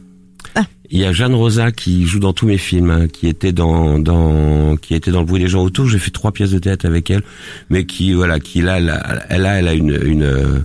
[0.55, 0.65] Ah.
[0.91, 3.97] il y a Jeanne Rosa qui joue dans tous mes films, hein, qui était dans
[3.97, 5.87] dans qui était dans le bruit des gens autour.
[5.87, 7.23] J'ai fait trois pièces de théâtre avec elle,
[7.69, 10.63] mais qui voilà, qui là, elle a, elle a, elle a une une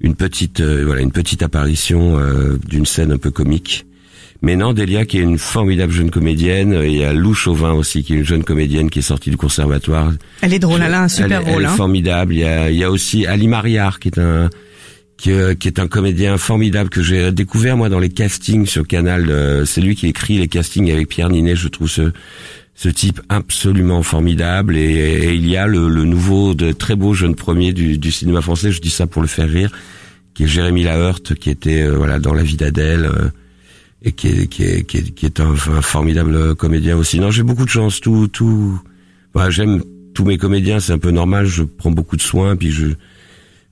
[0.00, 3.86] une petite euh, voilà une petite apparition euh, d'une scène un peu comique.
[4.42, 7.72] Mais non, Delia qui est une formidable jeune comédienne, et il y a Lou Chauvin
[7.72, 10.12] aussi qui est une jeune comédienne qui est sortie du conservatoire.
[10.40, 11.62] Elle est drôle, elle a un super elle, rôle.
[11.62, 11.76] Elle est hein.
[11.76, 12.34] formidable.
[12.34, 14.50] Il y a il y a aussi Ali Mariard qui est un
[15.16, 19.30] qui, qui, est un comédien formidable que j'ai découvert moi dans les castings sur Canal.
[19.30, 21.54] Euh, c'est lui qui écrit les castings avec Pierre Ninet.
[21.54, 22.12] Je trouve ce
[22.74, 24.76] ce type absolument formidable.
[24.76, 28.10] Et, et il y a le, le, nouveau, de très beau jeune premier du, du,
[28.10, 28.72] cinéma français.
[28.72, 29.70] Je dis ça pour le faire rire,
[30.34, 33.04] qui est Jérémy Laheurte, qui était euh, voilà dans la vie d'Adèle.
[33.04, 33.28] Euh,
[34.04, 37.20] et qui est, qui est, qui est, qui est un, un, formidable comédien aussi.
[37.20, 38.00] Non, j'ai beaucoup de chance.
[38.00, 38.80] Tout, tout.
[39.34, 39.82] Voilà, j'aime
[40.14, 40.80] tous mes comédiens.
[40.80, 41.46] C'est un peu normal.
[41.46, 42.56] Je prends beaucoup de soins.
[42.56, 42.88] Puis je,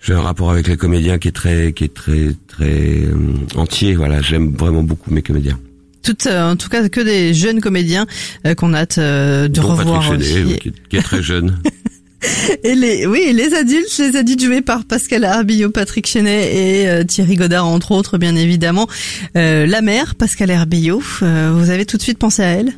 [0.00, 3.14] j'ai un rapport avec les comédiens qui est très, qui est très, très euh,
[3.56, 3.94] entier.
[3.94, 5.58] Voilà, j'aime vraiment beaucoup mes comédiens.
[6.02, 8.06] Toutes, euh, en tout cas, que des jeunes comédiens
[8.46, 10.32] euh, qu'on a hâte de Dont revoir Patrick aussi.
[10.32, 11.58] Chenet, qui est très jeune.
[12.64, 17.04] Et les, oui, les adultes, les adultes joués par Pascal Herbillot, Patrick Chenet et euh,
[17.04, 18.88] Thierry Godard, entre autres, bien évidemment.
[19.36, 22.72] Euh, la mère, Pascal Herbillot, euh, vous avez tout de suite pensé à elle?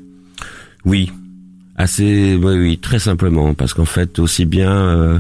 [0.85, 1.11] Oui,
[1.77, 5.19] assez, oui, oui, très simplement, parce qu'en fait, aussi bien, euh,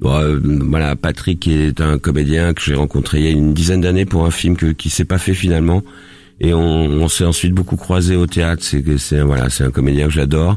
[0.00, 4.06] bon, voilà, Patrick est un comédien que j'ai rencontré il y a une dizaine d'années
[4.06, 5.82] pour un film que, qui s'est pas fait finalement,
[6.40, 8.62] et on, on s'est ensuite beaucoup croisé au théâtre.
[8.64, 10.56] C'est, c'est voilà, c'est un comédien que j'adore.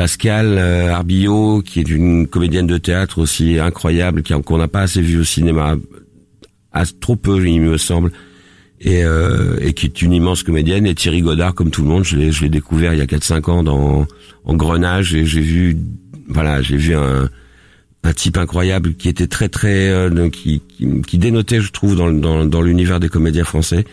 [0.00, 5.02] Pascal euh, Arbillot, qui est une comédienne de théâtre aussi incroyable, qu'on n'a pas assez
[5.02, 5.76] vu au cinéma,
[6.72, 8.10] à trop peu, il me semble,
[8.80, 10.86] et, euh, et qui est une immense comédienne.
[10.86, 13.04] Et Thierry Godard, comme tout le monde, je l'ai, je l'ai découvert il y a
[13.04, 14.06] 4-5 ans dans
[14.46, 15.76] en Grenage, et j'ai vu,
[16.28, 17.28] voilà, j'ai vu un,
[18.02, 22.10] un type incroyable qui était très très, euh, qui, qui, qui, dénotait, je trouve, dans,
[22.10, 23.84] dans, dans l'univers des comédiens français.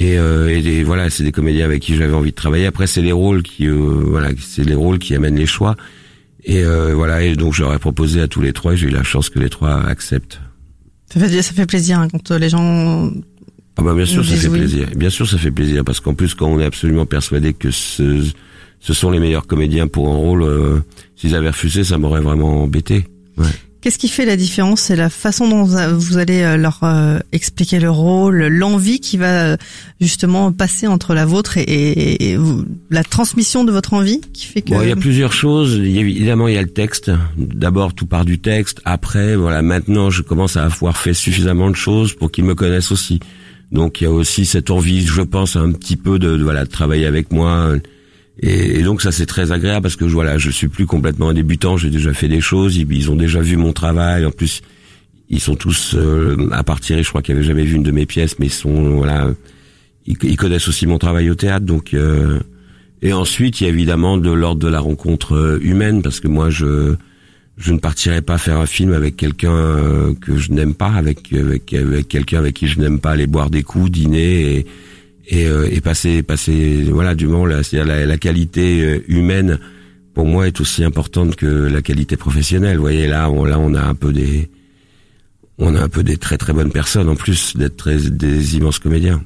[0.00, 2.64] Et, euh, et des, voilà, c'est des comédiens avec qui j'avais envie de travailler.
[2.64, 5.76] Après, c'est les rôles qui, euh, voilà, c'est les rôles qui amènent les choix.
[6.42, 8.74] Et euh, voilà, et donc j'aurais proposé à tous les trois.
[8.74, 10.40] J'ai eu la chance que les trois acceptent.
[11.12, 13.12] Ça fait, ça fait plaisir hein, quand les gens.
[13.76, 14.60] Ah bah bien sûr, ça fait oui.
[14.60, 14.88] plaisir.
[14.96, 18.24] Bien sûr, ça fait plaisir parce qu'en plus, quand on est absolument persuadé que ce,
[18.78, 20.80] ce sont les meilleurs comédiens pour un rôle, euh,
[21.14, 23.04] s'ils avaient refusé, ça m'aurait vraiment embêté.
[23.36, 23.46] Ouais.
[23.80, 24.82] Qu'est-ce qui fait la différence?
[24.82, 29.56] C'est la façon dont vous allez leur euh, expliquer le rôle, l'envie qui va
[30.00, 34.44] justement passer entre la vôtre et, et, et vous, la transmission de votre envie qui
[34.46, 34.70] fait que.
[34.70, 35.76] Bon, il y a plusieurs choses.
[35.76, 37.10] Il y a, évidemment, il y a le texte.
[37.38, 38.82] D'abord, tout part du texte.
[38.84, 42.92] Après, voilà, maintenant, je commence à avoir fait suffisamment de choses pour qu'ils me connaissent
[42.92, 43.20] aussi.
[43.72, 46.64] Donc, il y a aussi cette envie, je pense, un petit peu de, de voilà,
[46.64, 47.72] de travailler avec moi.
[48.42, 51.76] Et, donc ça c'est très agréable parce que voilà, je suis plus complètement un débutant,
[51.76, 54.24] j'ai déjà fait des choses, ils, ont déjà vu mon travail.
[54.24, 54.62] En plus,
[55.28, 58.06] ils sont tous euh, à partir je crois qu'ils avaient jamais vu une de mes
[58.06, 59.30] pièces, mais ils sont voilà,
[60.06, 61.66] ils, ils connaissent aussi mon travail au théâtre.
[61.66, 62.40] Donc euh,
[63.02, 66.28] et ensuite il y a évidemment de l'ordre de la rencontre euh, humaine parce que
[66.28, 66.96] moi je
[67.58, 71.30] je ne partirai pas faire un film avec quelqu'un euh, que je n'aime pas, avec
[71.32, 74.66] avec, avec quelqu'un avec qui je n'aime pas aller boire des coups, dîner et
[75.30, 79.58] et, euh, et passer passer voilà du moment là c'est-à-dire la, la, qualité euh, humaine
[80.12, 82.76] pour moi est aussi importante que la qualité professionnelle.
[82.76, 84.50] Vous voyez là on là on a un peu des
[85.56, 88.80] on a un peu des très très bonnes personnes en plus d'être très des immenses
[88.80, 89.22] comédiens.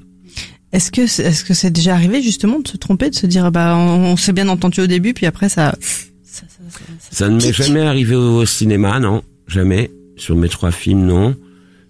[0.73, 3.75] Est-ce que est-ce que c'est déjà arrivé justement de se tromper de se dire bah
[3.77, 6.63] on, on s'est bien entendu au début puis après ça ça, ça,
[7.01, 9.91] ça, ça ne m'est jamais arrivé au cinéma non jamais.
[10.17, 11.35] Sur mes trois films non.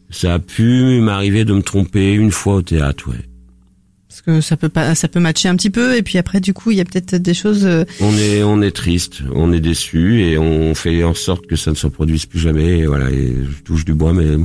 [0.09, 3.21] Ça a pu m'arriver de me tromper une fois au théâtre ouais
[4.15, 6.55] parce que ça peut pas, ça peut matcher un petit peu, et puis après, du
[6.55, 7.65] coup, il y a peut-être des choses.
[7.67, 11.57] euh, On est, on est triste, on est déçu, et on fait en sorte que
[11.57, 12.79] ça ne se reproduise plus jamais.
[12.79, 14.37] Et voilà, et je touche du bois, mais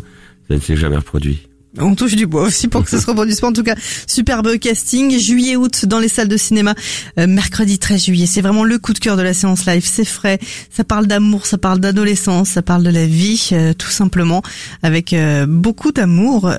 [0.47, 1.41] ça ne s'est jamais reproduit.
[1.77, 3.47] On touche du bois aussi pour que ça se reproduise pas.
[3.47, 3.75] En tout cas,
[4.07, 5.19] superbe casting.
[5.19, 6.73] Juillet-août dans les salles de cinéma.
[7.19, 8.25] Euh, mercredi 13 juillet.
[8.25, 9.83] C'est vraiment le coup de cœur de la séance live.
[9.85, 10.39] C'est frais.
[10.71, 14.41] Ça parle d'amour, ça parle d'adolescence, ça parle de la vie, euh, tout simplement,
[14.81, 16.51] avec euh, beaucoup d'amour.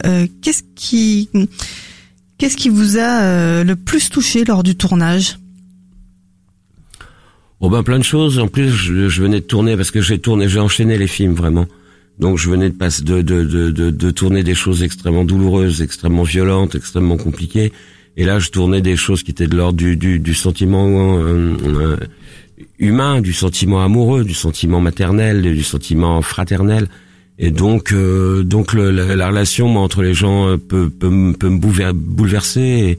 [0.42, 1.29] Qu'est-ce qui
[2.40, 5.38] Qu'est-ce qui vous a euh, le plus touché lors du tournage?
[7.61, 8.38] Oh ben plein de choses.
[8.38, 11.35] En plus, je, je venais de tourner parce que j'ai tourné, j'ai enchaîné les films
[11.35, 11.66] vraiment.
[12.18, 16.22] Donc je venais de passer de de, de de tourner des choses extrêmement douloureuses, extrêmement
[16.22, 17.74] violentes, extrêmement compliquées.
[18.16, 21.96] Et là, je tournais des choses qui étaient de l'ordre du sentiment euh, euh,
[22.79, 26.88] humain, du sentiment amoureux, du sentiment maternel, du sentiment fraternel.
[27.42, 31.48] Et donc, euh, donc le, la, la, relation moi, entre les gens peut, peut, peut
[31.48, 32.98] me bouleverser.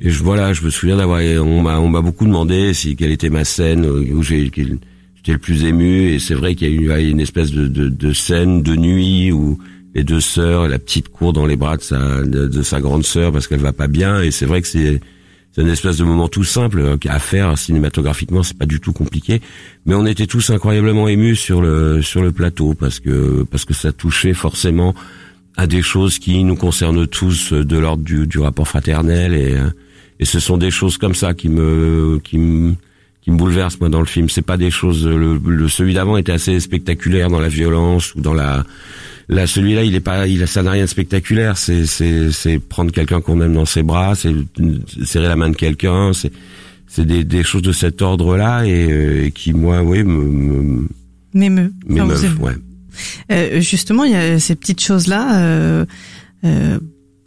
[0.00, 3.12] Et, je voilà, je me souviens d'avoir, on m'a, on m'a beaucoup demandé si quelle
[3.12, 6.08] était ma scène où j'ai, j'étais le plus ému.
[6.08, 9.30] Et c'est vrai qu'il y a eu une espèce de, de, de, scène de nuit
[9.30, 9.60] où
[9.94, 13.30] les deux sœurs, la petite court dans les bras de sa, de sa grande sœur
[13.30, 14.22] parce qu'elle va pas bien.
[14.22, 15.00] Et c'est vrai que c'est,
[15.52, 18.92] c'est une espèce de moment tout simple euh, à faire cinématographiquement, c'est pas du tout
[18.92, 19.40] compliqué,
[19.86, 23.74] mais on était tous incroyablement émus sur le sur le plateau parce que parce que
[23.74, 24.94] ça touchait forcément
[25.56, 29.56] à des choses qui nous concernent tous de l'ordre du, du rapport fraternel et
[30.18, 32.74] et ce sont des choses comme ça qui me qui me
[33.22, 34.28] qui me bouleversent moi dans le film.
[34.28, 35.06] C'est pas des choses.
[35.06, 38.64] Le, le celui d'avant était assez spectaculaire dans la violence ou dans la
[39.28, 41.56] Là, celui-là, il est pas, il ça n'a rien de spectaculaire.
[41.56, 44.34] C'est, c'est, c'est prendre quelqu'un qu'on aime dans ses bras, c'est
[45.04, 46.32] serrer la main de quelqu'un, c'est,
[46.86, 50.86] c'est des, des choses de cet ordre-là et, euh, qui, moi, oui, me,
[51.32, 51.72] m'émeut.
[52.40, 52.52] ouais.
[53.30, 55.38] Euh, justement, il y a ces petites choses-là.
[55.40, 55.86] Euh,
[56.44, 56.78] euh,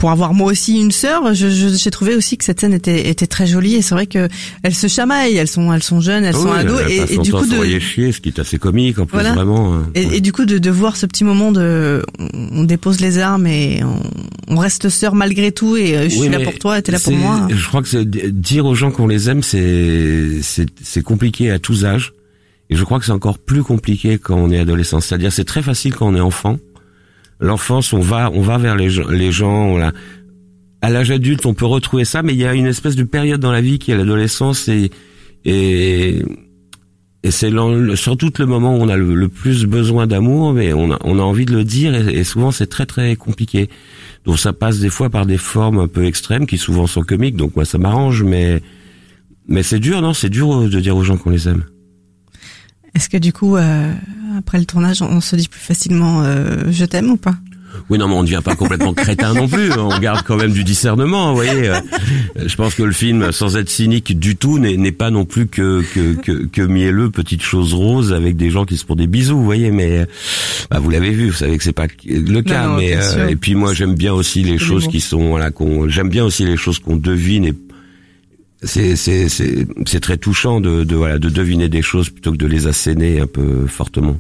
[0.05, 3.25] pour avoir moi aussi une sœur, j'ai je, trouvé aussi que cette scène était, était
[3.25, 4.29] très jolie et c'est vrai que
[4.61, 7.47] elles se chamaillent, elles sont elles sont jeunes, elles sont ados et, et du coup
[7.47, 9.73] de chier, ce qui est assez comique en plus vraiment.
[9.73, 9.89] Hein.
[9.95, 13.47] Et, et, du coup de, de voir ce petit moment de on dépose les armes
[13.47, 13.99] et on,
[14.53, 17.13] on reste sœurs malgré tout et euh, je suis là pour toi, t'es là pour
[17.13, 17.47] moi.
[17.49, 21.83] Je crois que dire aux gens qu'on les aime, c'est c'est c'est compliqué à tous
[21.83, 22.13] âges
[22.69, 25.01] et je crois que c'est encore plus compliqué quand on est adolescent.
[25.01, 26.59] C'est-à-dire c'est très facile quand on est enfant
[27.39, 29.77] l'enfance, on va, on va vers les, les gens.
[30.81, 33.39] À l'âge adulte, on peut retrouver ça, mais il y a une espèce de période
[33.39, 34.91] dans la vie qui est l'adolescence et
[35.45, 36.23] et,
[37.23, 37.51] et c'est
[37.95, 41.45] surtout le moment où on a le, plus besoin d'amour, mais on a, on envie
[41.45, 43.69] de le dire et, souvent c'est très très compliqué.
[44.25, 47.35] Donc ça passe des fois par des formes un peu extrêmes qui souvent sont comiques.
[47.35, 48.61] Donc moi ça m'arrange, mais
[49.47, 50.13] mais c'est dur, non?
[50.13, 51.63] C'est dur de dire aux gens qu'on les aime.
[52.95, 53.93] Est-ce que du coup, euh,
[54.37, 57.35] après le tournage, on se dit plus facilement euh, je t'aime ou pas?
[57.89, 59.69] Oui, non, mais on ne devient pas complètement crétin non plus.
[59.73, 61.69] On garde quand même du discernement, vous voyez.
[61.69, 61.79] Euh,
[62.45, 65.83] je pense que le film, sans être cynique du tout, n'est pas non plus que,
[65.93, 69.37] que, que, que mielleux, petite chose rose avec des gens qui se font des bisous,
[69.37, 69.71] vous voyez.
[69.71, 70.07] Mais
[70.71, 72.77] bah, vous l'avez vu, vous savez que c'est pas le cas.
[72.77, 72.97] mais
[73.29, 76.45] et puis moi, j'aime bien aussi les choses qui sont voilà, qu'on j'aime bien aussi
[76.45, 77.53] les choses qu'on devine et
[78.63, 83.19] c'est très touchant de, de voilà de deviner des choses plutôt que de les asséner
[83.19, 84.17] un peu fortement.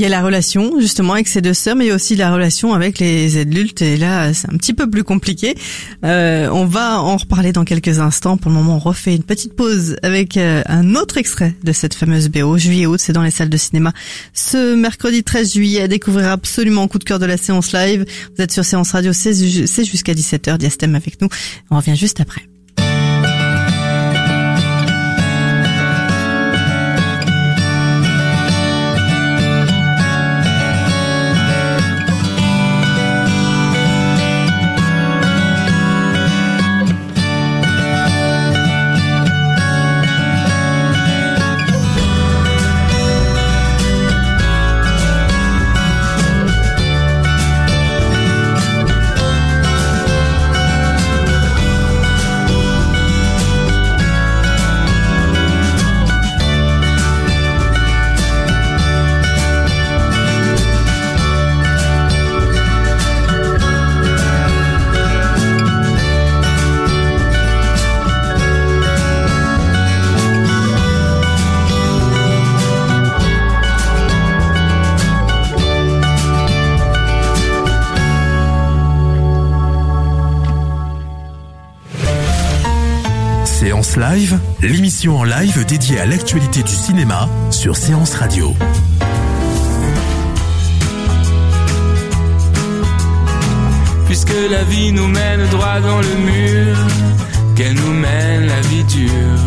[0.00, 2.16] Il y a la relation justement avec ces deux sœurs, mais il y a aussi
[2.16, 3.82] la relation avec les adultes.
[3.82, 5.54] Et là, c'est un petit peu plus compliqué.
[6.06, 8.38] Euh, on va en reparler dans quelques instants.
[8.38, 11.92] Pour le moment, on refait une petite pause avec euh, un autre extrait de cette
[11.92, 12.56] fameuse BO.
[12.56, 13.92] Juillet-août, c'est dans les salles de cinéma.
[14.32, 18.06] Ce mercredi 13 juillet, à découvrir absolument coup de cœur de la séance live.
[18.34, 19.34] Vous êtes sur Séance Radio, c'est
[19.84, 20.56] jusqu'à 17h.
[20.56, 21.28] Diastème avec nous.
[21.70, 22.49] On revient juste après.
[85.08, 88.54] En live dédiée à l'actualité du cinéma sur Séance Radio.
[94.06, 96.76] Puisque la vie nous mène droit dans le mur,
[97.56, 99.40] qu'elle nous mène la vie dure.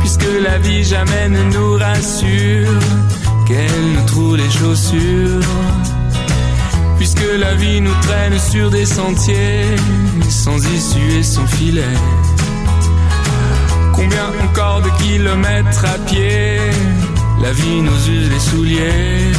[0.00, 2.80] Puisque la vie jamais ne nous rassure,
[3.46, 5.40] qu'elle nous trouve les chaussures.
[6.98, 9.64] Puisque la vie nous traîne sur des sentiers,
[10.28, 11.96] sans issue et sans filet.
[13.96, 16.58] Combien encore de kilomètres à pied
[17.40, 19.32] La vie nous use les souliers?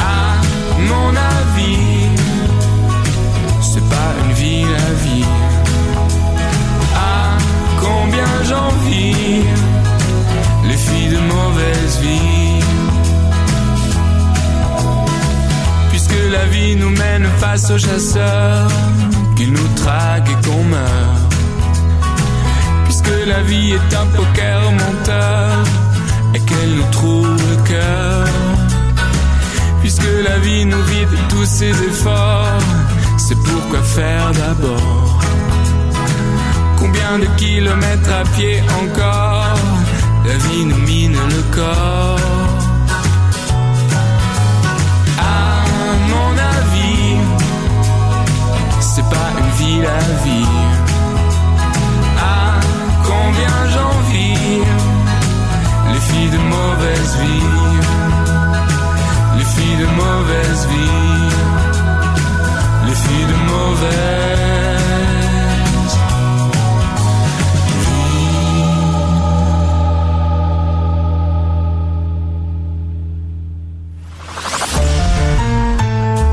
[0.00, 0.40] À
[0.90, 2.06] mon avis,
[3.60, 5.24] c'est pas une vie la vie.
[6.94, 7.36] À
[7.80, 9.42] combien j'envie
[10.68, 12.62] les filles de mauvaise vie.
[15.90, 18.70] Puisque la vie nous mène face aux chasseurs,
[19.34, 21.27] qu'ils nous traquent et qu'on meurt
[23.26, 25.64] la vie est un poker menteur
[26.34, 28.24] et qu'elle nous trouve le cœur.
[29.80, 32.62] Puisque la vie nous vide tous ses efforts,
[33.16, 35.20] c'est pourquoi faire d'abord.
[36.76, 39.58] Combien de kilomètres à pied encore
[40.26, 42.18] La vie nous mine le corps.
[45.18, 45.64] À
[46.12, 47.16] mon avis,
[48.80, 49.80] c'est pas une vie
[50.24, 50.77] vie.
[53.28, 54.62] Combien j'envie
[55.92, 57.44] les filles de mauvaise vie.
[59.36, 61.28] Les filles de mauvaise vie.
[62.86, 64.38] Les filles de mauvaise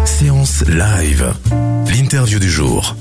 [0.05, 1.33] Séance live.
[1.91, 2.95] L'interview du jour.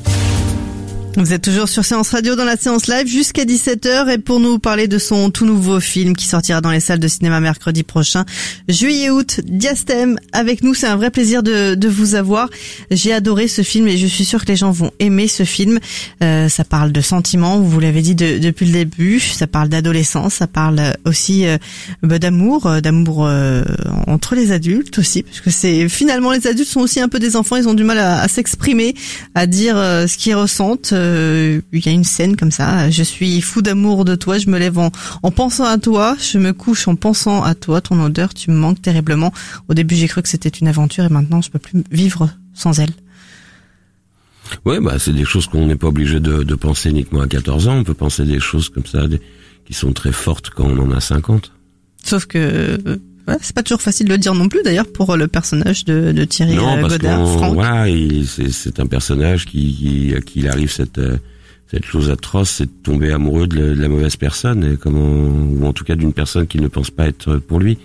[1.17, 4.59] Vous êtes toujours sur Séance Radio dans la séance live jusqu'à 17h et pour nous
[4.59, 8.25] parler de son tout nouveau film qui sortira dans les salles de cinéma mercredi prochain,
[8.69, 12.51] juillet-août, Diastème avec nous, c'est un vrai plaisir de, de vous avoir.
[12.91, 15.79] J'ai adoré ce film et je suis sûre que les gens vont aimer ce film.
[16.25, 20.35] Euh, ça parle de sentiments, vous l'avez dit de- depuis le début, ça parle d'adolescence,
[20.35, 21.59] ça parle aussi euh,
[22.03, 23.63] bah, d'amour, euh, d'amour euh,
[24.09, 27.37] entre les adultes aussi, parce que c'est finalement les adultes sont aussi un peu des
[27.37, 28.97] enfants, ils ont du mal à, s'exprimer,
[29.37, 30.93] à dire euh, ce qu'ils ressentent.
[31.05, 34.49] Euh, Il y a une scène comme ça, je suis fou d'amour de toi, je
[34.49, 34.91] me lève en,
[35.23, 38.57] en pensant à toi, je me couche en pensant à toi, ton odeur, tu me
[38.57, 39.33] manques terriblement.
[39.69, 42.79] Au début j'ai cru que c'était une aventure et maintenant je peux plus vivre sans
[42.81, 42.93] elle.
[44.65, 47.69] Ouais, bah c'est des choses qu'on n'est pas obligé de, de penser uniquement à 14
[47.69, 47.77] ans.
[47.79, 49.21] On peut penser des choses comme ça, des-
[49.67, 51.51] qui sont très fortes quand on en a 50.
[52.05, 52.97] Sauf que euh,
[53.29, 56.13] ouais, c'est pas toujours facile de le dire non plus d'ailleurs pour le personnage de,
[56.13, 57.55] de Thierry non, euh, parce Godard, Franck.
[57.55, 61.17] voilà, il- c'est un personnage qui, qui à qui il arrive cette euh,
[61.71, 65.01] cette chose atroce, c'est de tomber amoureux de la, de la mauvaise personne, et comment
[65.03, 67.79] ou en tout cas d'une personne qui ne pense pas être pour lui.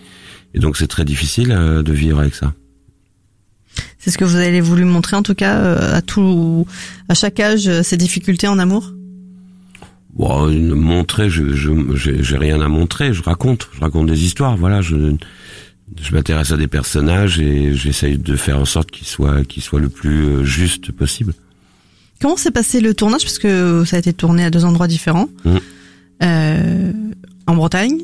[0.54, 2.54] Et donc c'est très difficile euh, de vivre avec ça.
[3.98, 6.68] C'est ce que vous avez voulu montrer en tout cas euh, à tout,
[7.08, 8.94] à chaque âge, euh, ces difficultés en amour?
[10.14, 13.14] Bon, montrer, je je j'ai rien à montrer.
[13.14, 14.58] Je raconte, je raconte des histoires.
[14.58, 15.16] Voilà, je
[16.02, 19.80] je m'intéresse à des personnages et j'essaye de faire en sorte qu'ils soient qu'ils soient
[19.80, 21.34] le plus euh, juste possible.
[22.22, 23.24] Comment s'est passé le tournage?
[23.24, 25.30] Parce que ça a été tourné à deux endroits différents.
[25.46, 25.60] Mhm.
[26.22, 26.92] Euh,
[27.48, 27.98] en Bretagne.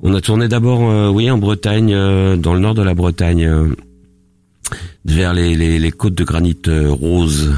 [0.00, 3.48] On a tourné d'abord, euh, oui, en Bretagne, euh, dans le nord de la Bretagne,
[5.04, 7.54] vers les, les, les côtes de granit rose,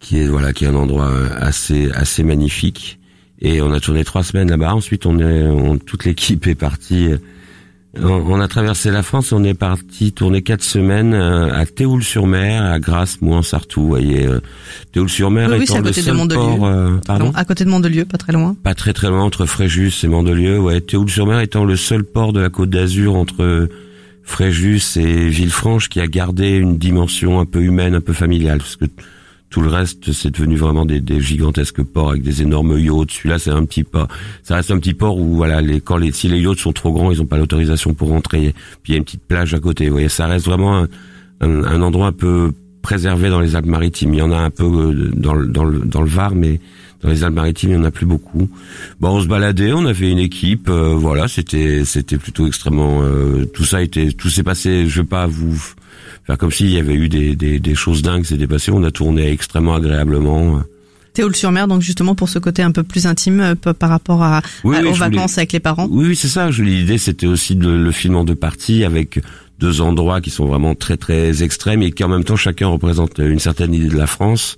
[0.00, 2.97] qui est voilà, qui est un endroit assez assez magnifique.
[3.40, 4.74] Et on a tourné trois semaines là-bas.
[4.74, 7.08] Ensuite, on est, on- toute l'équipe est partie.
[7.12, 7.18] euh,
[8.00, 9.30] on, on a traversé la France.
[9.32, 13.82] On est parti tourner quatre semaines euh, à Théoul-sur-Mer, à Grasse, Mouan, Sartou.
[13.82, 14.40] Vous voyez, euh,
[14.92, 16.38] Théoul-sur-Mer Oui, oui, étant c'est à le côté de seul Mandelieu.
[16.40, 16.66] port.
[16.66, 17.24] euh, pardon.
[17.26, 18.56] Non, à côté de Mandelieu, pas très loin.
[18.62, 20.58] Pas très très loin entre Fréjus et Mandelieu.
[20.58, 23.68] Ouais, Théoul-sur-Mer étant le seul port de la Côte d'Azur entre
[24.24, 28.76] Fréjus et Villefranche qui a gardé une dimension un peu humaine, un peu familiale, parce
[28.76, 28.84] que
[29.50, 33.10] tout le reste c'est devenu vraiment des, des gigantesques ports avec des énormes yachts.
[33.12, 34.08] Celui-là c'est un petit port,
[34.42, 36.92] ça reste un petit port où voilà, les, quand les si les yachts sont trop
[36.92, 38.54] grands, ils n'ont pas l'autorisation pour rentrer.
[38.82, 39.86] Puis il y a une petite plage à côté.
[39.86, 40.88] Vous voyez, ça reste vraiment un,
[41.40, 44.14] un, un endroit un peu préservé dans les Alpes-Maritimes.
[44.14, 46.60] Il y en a un peu euh, dans le, dans le, dans le Var, mais
[47.02, 48.48] dans les Alpes-Maritimes, il n'y en a plus beaucoup.
[49.00, 53.02] Bon, on se baladait, on avait une équipe, euh, voilà, c'était c'était plutôt extrêmement.
[53.02, 54.86] euh, tout ça était, tout s'est passé.
[54.88, 55.60] Je vais pas vous
[56.28, 58.70] faire comme s'il y avait eu des, des, des choses dingues qui s'étaient passées.
[58.70, 60.62] On a tourné extrêmement agréablement.
[61.14, 64.76] Théoul-sur-Mer, donc justement pour ce côté un peu plus intime euh, par rapport à, Oui,
[64.76, 65.88] à- oui, aux voulais- vacances avec les parents.
[65.90, 66.50] Oui, oui, c'est ça.
[66.50, 69.20] L'idée, c'était aussi de le film en deux parties avec
[69.58, 73.18] deux endroits qui sont vraiment très très extrêmes et qui en même temps chacun représente
[73.18, 74.54] une certaine idée de la France.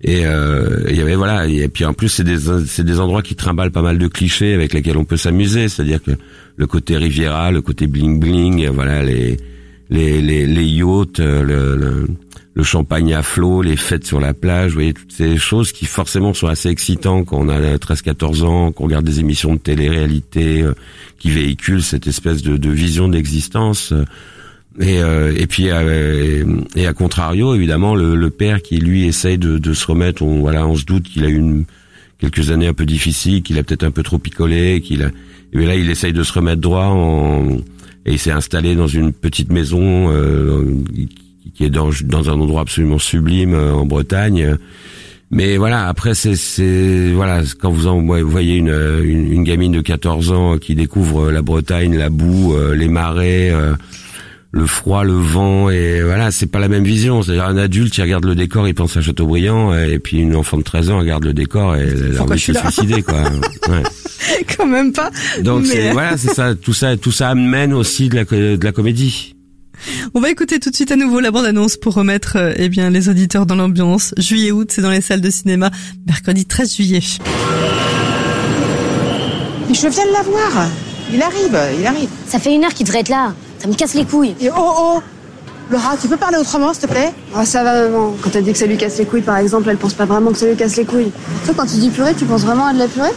[0.00, 2.36] Et euh, il y avait voilà et puis en plus c'est des
[2.68, 6.00] c'est des endroits qui trimballent pas mal de clichés avec lesquels on peut s'amuser, c'est-à-dire
[6.00, 6.12] que
[6.54, 9.38] le côté Riviera, le côté bling bling, et voilà les
[9.90, 12.06] les les, les yachts, euh, le, le
[12.58, 15.86] le champagne à flot, les fêtes sur la plage, vous voyez toutes ces choses qui
[15.86, 20.62] forcément sont assez excitantes quand on a 13-14 ans, qu'on regarde des émissions de télé-réalité
[20.62, 20.74] euh,
[21.20, 23.94] qui véhiculent cette espèce de, de vision d'existence.
[24.80, 29.38] et, euh, et puis euh, et, à contrario, évidemment, le, le père qui lui essaye
[29.38, 31.64] de, de se remettre, on, voilà, on se doute qu'il a eu une,
[32.18, 35.10] quelques années un peu difficiles, qu'il a peut-être un peu trop picolé, qu'il a,
[35.52, 37.58] et là il essaye de se remettre droit en,
[38.06, 40.64] et il s'est installé dans une petite maison euh,
[41.54, 44.56] qui- est dans, dans un endroit absolument sublime euh, en Bretagne.
[45.30, 48.68] Mais voilà, après c'est voilà quand vous en voyez une,
[49.04, 53.50] une une gamine de 14 ans qui découvre la Bretagne, la boue, euh, les marais,
[53.50, 53.74] euh,
[54.50, 57.22] le froid, le vent et voilà, c'est pas la même vision.
[57.22, 60.56] C'est-à-dire un adulte qui regarde le décor, il pense à Chateaubriand et puis une enfant
[60.56, 63.22] de 13 ans regarde le décor et elle a envie de se suicider quoi.
[63.68, 63.82] Ouais.
[64.56, 65.10] Quand même pas.
[65.42, 68.24] Donc Mais, c'est euh, voilà, c'est ça, tout ça, tout ça amène aussi de la
[68.24, 69.34] de la comédie.
[70.14, 72.90] On va écouter tout de suite à nouveau la bande-annonce pour remettre euh, eh bien
[72.90, 74.14] les auditeurs dans l'ambiance.
[74.16, 75.70] Juillet-août, c'est dans les salles de cinéma,
[76.06, 77.02] mercredi 13 juillet.
[79.68, 80.68] Mais je viens de la voir.
[81.12, 82.08] Il arrive, il arrive.
[82.26, 83.34] Ça fait une heure qu'il devrait être là.
[83.58, 84.34] Ça me casse les couilles.
[84.40, 85.02] Et oh oh
[85.70, 87.12] Laura, tu peux parler autrement, s'il te plaît?
[87.36, 88.14] Ah, ça va, maman.
[88.22, 90.30] Quand elle dit que ça lui casse les couilles, par exemple, elle pense pas vraiment
[90.32, 91.10] que ça lui casse les couilles.
[91.44, 93.10] Toi, quand tu dis purée, tu penses vraiment à de la purée?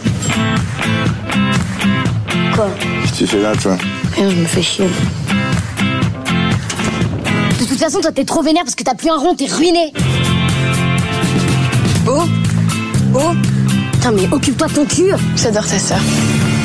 [2.54, 2.68] Quoi?
[2.78, 3.76] Qu'est-ce que tu fais là, toi?
[4.14, 4.86] Rien, je me fais chier.
[7.58, 9.92] De toute façon, toi, t'es trop vénère parce que t'as plus un rond, t'es ruiné.
[12.06, 12.24] Oh
[13.14, 13.32] Oh
[13.92, 15.12] Putain, mais occupe-toi de ton cul.
[15.36, 16.00] J'adore ta sœur.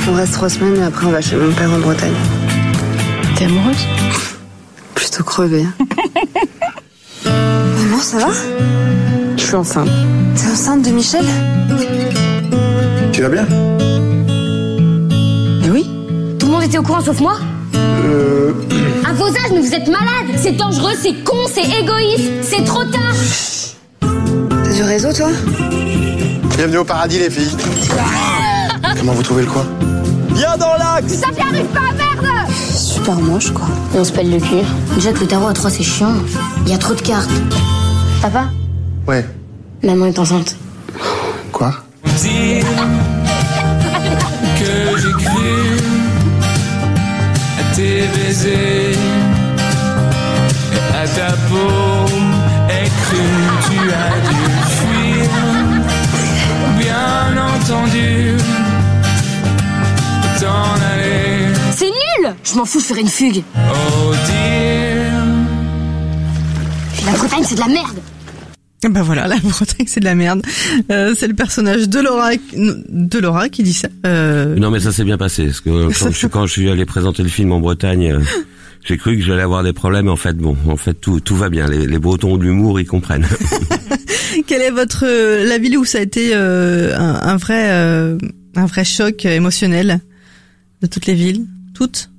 [0.10, 2.14] On reste trois semaines et après on va chez mon père en Bretagne.
[3.38, 3.86] T'es amoureuse
[4.96, 5.64] Plutôt crevé.
[7.24, 8.34] Maman, ça va?
[9.38, 9.90] Je suis enceinte.
[10.36, 11.26] T'es enceinte de Michel?
[13.14, 13.46] Tu vas bien?
[15.62, 15.88] Mais oui.
[16.40, 17.38] Tout le monde était au courant sauf moi?
[17.76, 18.54] Euh...
[19.08, 20.36] À vos âges, mais vous êtes malade.
[20.38, 23.14] C'est dangereux, c'est con, c'est égoïste, c'est trop tard.
[24.00, 25.30] T'as du réseau, toi?
[26.56, 27.56] Bienvenue au paradis, les filles.
[28.98, 29.66] Comment vous trouvez le coin?
[30.32, 32.48] Viens dans l'axe Ça n'y arrive pas, merde
[33.08, 33.66] Super moche, quoi.
[33.96, 34.66] Et on se pèle le cul.
[34.96, 36.12] Déjà que le tarot à 3 c'est chiant.
[36.66, 37.32] Il y a trop de cartes.
[38.22, 38.50] Papa
[39.08, 39.26] Ouais.
[39.82, 40.58] Maman est enceinte.
[41.54, 41.74] Quoi?
[42.04, 42.66] Dire
[44.60, 45.78] que j'ai cru
[47.62, 48.98] à tes baisers
[50.74, 52.06] et à ta peau
[52.70, 53.24] et cru
[53.70, 54.44] tu as dû
[54.76, 55.30] fuir.
[56.78, 58.36] Bien entendu,
[60.42, 60.87] t'en
[62.50, 63.44] Je m'en fous, je ferai une fugue.
[63.56, 65.24] Oh dire.
[67.06, 67.98] La Bretagne, c'est de la merde
[68.90, 70.42] Ben voilà, la Bretagne c'est de la merde.
[70.92, 73.88] Euh, c'est le personnage de Laura, de Laura qui dit ça.
[74.06, 75.70] Euh, Non mais ça s'est bien passé parce que
[76.00, 78.20] quand je, suis- quand je suis allé présenter le film en Bretagne, euh,
[78.86, 80.08] j'ai cru que j'allais avoir des problèmes.
[80.10, 81.68] En fait, bon, en fait tout tout va bien.
[81.68, 83.28] Les, les Bretons ont de l'humour, ils comprennent.
[84.48, 88.18] Quel est votre euh, la ville où ça a été euh, un, un vrai euh,
[88.56, 90.00] un vrai choc émotionnel
[90.82, 92.10] de toutes les villes, toutes?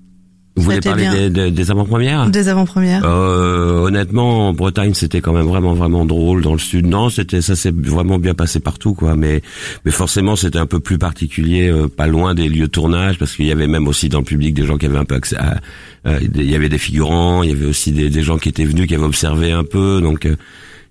[0.59, 2.28] Vous voulez parler des, des, des avant-premières?
[2.30, 3.02] Des avant-premières.
[3.04, 6.42] Euh, honnêtement, en Bretagne, c'était quand même vraiment vraiment drôle.
[6.42, 9.16] Dans le sud, non, c'était ça s'est vraiment bien passé partout, quoi.
[9.16, 9.42] Mais
[9.84, 13.34] mais forcément, c'était un peu plus particulier, euh, pas loin des lieux de tournage, parce
[13.34, 15.36] qu'il y avait même aussi dans le public des gens qui avaient un peu accès.
[15.36, 15.61] À,
[16.06, 18.64] euh, il y avait des figurants, il y avait aussi des, des gens qui étaient
[18.64, 20.00] venus, qui avaient observé un peu.
[20.00, 20.36] Donc euh,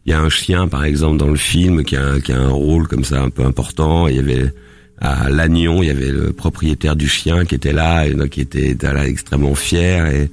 [0.05, 2.39] il y a un chien, par exemple, dans le film, qui a un, qui a
[2.39, 4.07] un rôle comme ça un peu important.
[4.07, 4.53] Il y avait
[4.99, 8.41] à Lannion, il y avait le propriétaire du chien qui était là, et donc qui
[8.41, 10.29] était, était là extrêmement fier et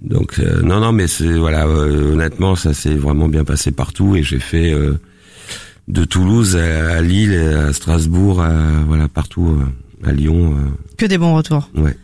[0.00, 4.16] donc euh, non non mais c'est voilà euh, honnêtement ça s'est vraiment bien passé partout
[4.16, 4.98] et j'ai fait euh,
[5.86, 8.52] de Toulouse à, à Lille à Strasbourg à,
[8.88, 10.56] voilà partout euh, à Lyon
[10.98, 11.70] Que des bons retours.
[11.76, 11.96] ouais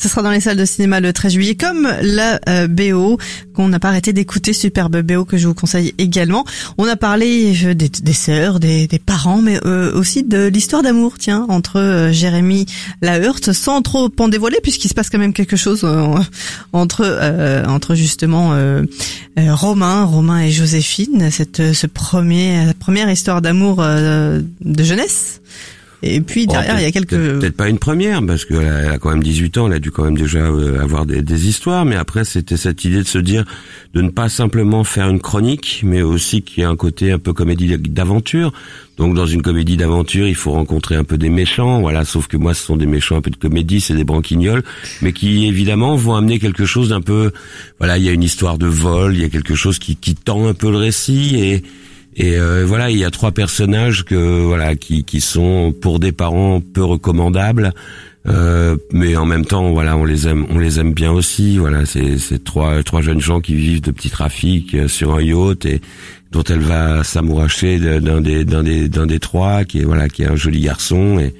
[0.00, 3.18] Ce sera dans les salles de cinéma le 13 juillet, comme la euh, BO
[3.54, 6.46] qu'on n'a pas arrêté d'écouter, superbe BO que je vous conseille également.
[6.78, 11.78] On a parlé des, sœurs, des, parents, mais euh, aussi de l'histoire d'amour, tiens, entre
[11.78, 12.64] euh, Jérémy
[13.02, 15.86] Laheurte, sans trop en dévoiler, puisqu'il se passe quand même quelque chose
[16.72, 17.20] entre
[17.68, 18.54] entre justement
[19.36, 25.40] Romain, Romain et Joséphine, cette ce premier première histoire d'amour de jeunesse.
[26.02, 28.90] Et puis derrière, il y a quelques peut-être pas une première parce qu'elle a, elle
[28.92, 31.48] a quand même 18 ans, elle a dû quand même déjà euh, avoir des, des
[31.48, 33.44] histoires, mais après c'était cette idée de se dire
[33.92, 37.18] de ne pas simplement faire une chronique, mais aussi qu'il y a un côté un
[37.18, 38.52] peu comédie d'aventure.
[38.96, 42.04] Donc dans une comédie d'aventure, il faut rencontrer un peu des méchants, voilà.
[42.04, 44.62] Sauf que moi, ce sont des méchants un peu de comédie, c'est des branquignoles,
[45.00, 47.32] mais qui évidemment vont amener quelque chose d'un peu,
[47.78, 50.14] voilà, il y a une histoire de vol, il y a quelque chose qui, qui
[50.14, 51.62] tend un peu le récit et
[52.20, 56.12] et euh, voilà, il y a trois personnages que voilà qui qui sont pour des
[56.12, 57.72] parents peu recommandables,
[58.28, 61.56] euh, mais en même temps voilà on les aime on les aime bien aussi.
[61.56, 65.64] Voilà, c'est trois trois jeunes gens qui vivent de petits trafics euh, sur un yacht
[65.64, 65.80] et
[66.30, 70.22] dont elle va s'amouracher d'un des d'un des d'un des trois qui est voilà qui
[70.22, 71.34] est un joli garçon et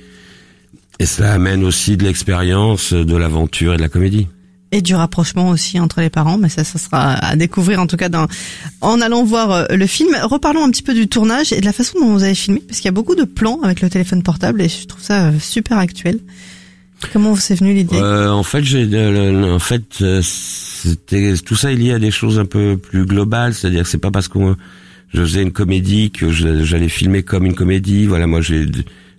[0.99, 4.29] et cela amène aussi de l'expérience, de l'aventure et de la comédie.
[4.73, 7.97] Et du rapprochement aussi entre les parents, mais ça, ça sera à découvrir en tout
[7.97, 8.27] cas dans,
[8.81, 10.17] en allant voir euh, le film.
[10.23, 12.79] Reparlons un petit peu du tournage et de la façon dont vous avez filmé, parce
[12.79, 15.39] qu'il y a beaucoup de plans avec le téléphone portable et je trouve ça euh,
[15.41, 16.21] super actuel.
[17.13, 17.97] Comment vous est venue l'idée?
[17.97, 22.39] Euh, en fait, j'ai, en fait, euh, c'était tout ça est lié à des choses
[22.39, 24.39] un peu plus globales, c'est-à-dire que c'est pas parce que
[25.13, 28.07] je faisais une comédie que j'allais filmer comme une comédie.
[28.07, 28.67] Voilà, moi, j'ai,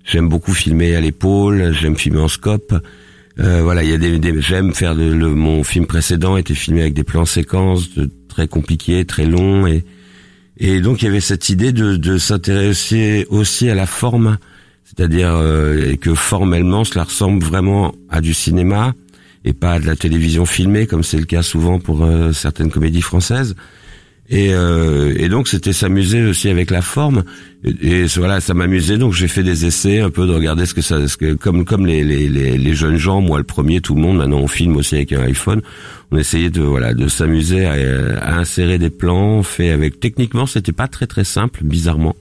[0.05, 2.75] j'aime beaucoup filmer à l'épaule, j'aime filmer en scope.
[3.39, 6.53] Euh, voilà, il y a des, des- j'aime faire de, le, mon film précédent était
[6.53, 9.83] filmé avec des plans séquences de, très compliqués, très longs et
[10.57, 14.37] et donc il y avait cette idée de, de s'intéresser aussi à la forme,
[14.83, 18.93] c'est-à-dire euh, que formellement cela ressemble vraiment à du cinéma
[19.43, 22.69] et pas à de la télévision filmée comme c'est le cas souvent pour euh, certaines
[22.69, 23.55] comédies françaises.
[24.31, 27.23] Et, euh, et donc c'était s'amuser aussi avec la forme.
[27.65, 28.97] Et, voilà, ça m'amusait.
[28.97, 31.65] Donc j'ai fait des essais, un peu de regarder ce que ça, ce que comme
[31.65, 34.17] comme les, les, les, les jeunes gens, moi le premier, tout le monde.
[34.17, 35.61] Maintenant on filme aussi avec un iPhone.
[36.11, 37.73] On essayait de voilà de s'amuser à,
[38.21, 39.99] à, insérer des plans faits avec.
[39.99, 42.15] Techniquement, c'était pas très très simple, bizarrement.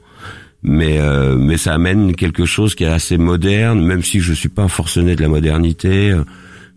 [0.65, 4.49] Mais euh, mais ça amène quelque chose qui est assez moderne, même si je suis
[4.49, 6.13] pas forcené de la modernité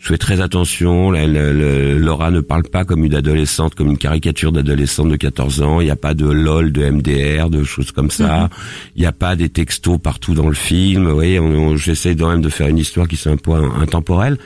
[0.04, 1.12] je fais très attention.
[1.12, 5.80] Laura ne parle pas comme une adolescente, comme une caricature d'adolescente de 14 ans.
[5.80, 8.44] Il n'y a pas de lol, de MDR, de choses comme ça.
[8.44, 8.50] Mhm.
[8.98, 11.08] Il n'y a pas des textos partout dans le film.
[11.08, 11.40] Vous voyez,
[11.78, 14.38] j'essaie quand même de faire une histoire qui soit un peu intemporelle.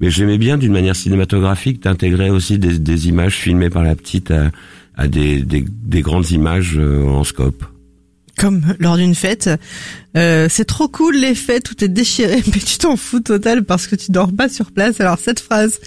[0.00, 4.34] Mais j'aimais bien, d'une manière cinématographique, d'intégrer aussi des, images filmées par la petite
[4.98, 7.64] à, des, des grandes images euh, en scope
[8.38, 9.50] comme lors d'une fête.
[10.16, 13.86] Euh, c'est trop cool les fêtes, tout est déchiré, mais tu t'en fous total parce
[13.86, 15.00] que tu dors pas sur place.
[15.00, 15.80] Alors cette phrase.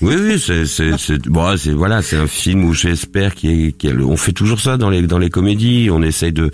[0.00, 4.16] oui, oui, c'est, c'est, c'est, bon, c'est voilà, c'est un film où j'espère qu'il on
[4.16, 6.50] fait toujours ça dans les dans les comédies, on essaye de,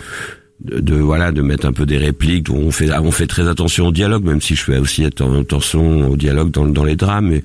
[0.63, 3.91] de, voilà de mettre un peu des répliques, on fait on fait très attention au
[3.91, 7.43] dialogue, même si je fais aussi attention au dialogue dans dans les drames, mais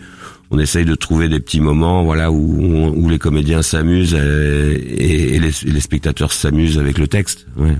[0.51, 5.36] on essaye de trouver des petits moments, voilà, où, où les comédiens s'amusent euh, et,
[5.36, 7.46] et, les, les, spectateurs s'amusent avec le texte.
[7.57, 7.76] Ouais.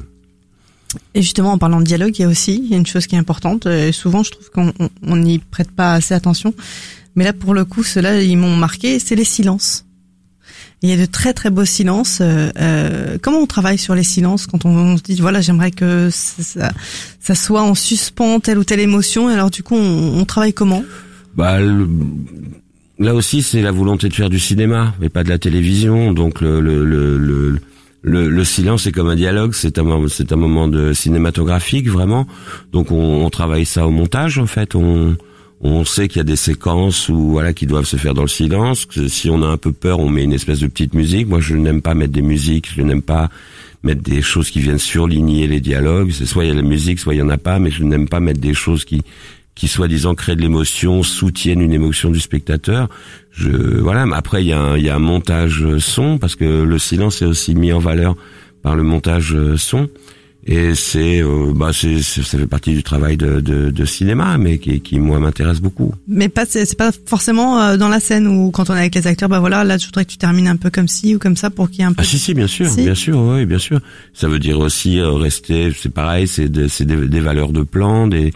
[1.15, 3.67] Et justement, en parlant de dialogue, il y a aussi une chose qui est importante.
[3.67, 6.55] Et souvent, je trouve qu'on n'y prête pas assez attention.
[7.17, 8.99] Mais là, pour le coup, ceux-là, ils m'ont marqué.
[8.99, 9.85] C'est les silences.
[10.83, 12.21] Il y a de très très beaux silences.
[12.23, 16.09] Euh, euh comment on travaille sur les silences quand on, se dit voilà j'aimerais que
[16.11, 16.71] ça,
[17.21, 19.29] ça, soit en suspens telle ou telle émotion.
[19.29, 20.83] Et alors du coup on, on travaille comment?
[21.35, 21.59] Bah
[23.01, 26.13] là aussi, c'est la volonté de faire du cinéma, mais pas de la télévision.
[26.13, 27.19] Donc le le le,
[28.03, 32.27] le, le, silence est comme un dialogue, c'est un c'est un moment de cinématographique vraiment.
[32.73, 34.75] Donc on, on, travaille ça au montage en fait.
[34.75, 35.17] On
[35.63, 38.29] on sait qu'il y a des séquences où voilà qui doivent se faire dans le
[38.29, 38.87] silence.
[39.09, 41.29] Si on a un peu peur, on met une espèce de petite musique.
[41.29, 42.71] Moi, je n'aime pas mettre des musiques.
[42.75, 43.29] Je n'aime pas
[43.83, 46.13] mettre des choses qui viennent surligner les dialogues.
[46.13, 47.59] C'est soit il y a la musique, soit il y en a pas.
[47.59, 49.03] Mais je n'aime pas mettre des choses qui
[49.61, 52.89] qui soi-disant créent de l'émotion, soutiennent une émotion du spectateur.
[53.31, 54.07] Je voilà.
[54.07, 56.79] Mais après, il y a un, il y a un montage son parce que le
[56.79, 58.17] silence est aussi mis en valeur
[58.63, 59.91] par le montage son.
[60.47, 64.57] Et c'est, euh, bah, c'est, ça fait partie du travail de, de, de cinéma, mais
[64.57, 65.95] qui, qui moi m'intéresse beaucoup.
[66.09, 69.07] Mais pas, c'est pas forcément euh, dans la scène où quand on est avec les
[69.07, 71.37] acteurs, bah voilà, là je voudrais que tu termines un peu comme ci ou comme
[71.37, 72.01] ça pour qu'il y ait un peu.
[72.01, 73.81] Ah si si, bien sûr, bien sûr, oui, bien sûr.
[74.15, 78.07] Ça veut dire aussi euh, rester, c'est pareil, c'est c'est des, des, valeurs de plan,
[78.07, 78.33] des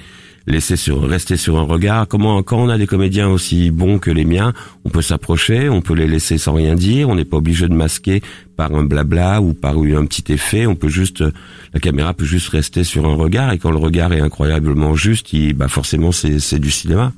[0.47, 2.09] laisser sur rester sur un regard.
[2.09, 4.53] Comment quand on a des comédiens aussi bons que les miens,
[4.85, 7.09] on peut s'approcher, on peut les laisser sans rien dire.
[7.09, 8.23] On n'est pas obligé de masquer
[8.57, 10.67] par un blabla ou par un petit effet.
[10.67, 11.25] On peut juste
[11.73, 15.33] la caméra peut juste rester sur un regard et quand le regard est incroyablement juste,
[15.33, 17.13] il, bah forcément c'est du cinéma.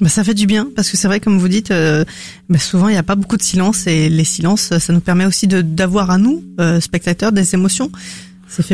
[0.00, 2.04] Bah ça fait du bien parce que c'est vrai comme vous dites, euh,
[2.48, 5.26] bah souvent il n'y a pas beaucoup de silence et les silences ça nous permet
[5.26, 7.90] aussi d'avoir à nous euh, spectateurs des émotions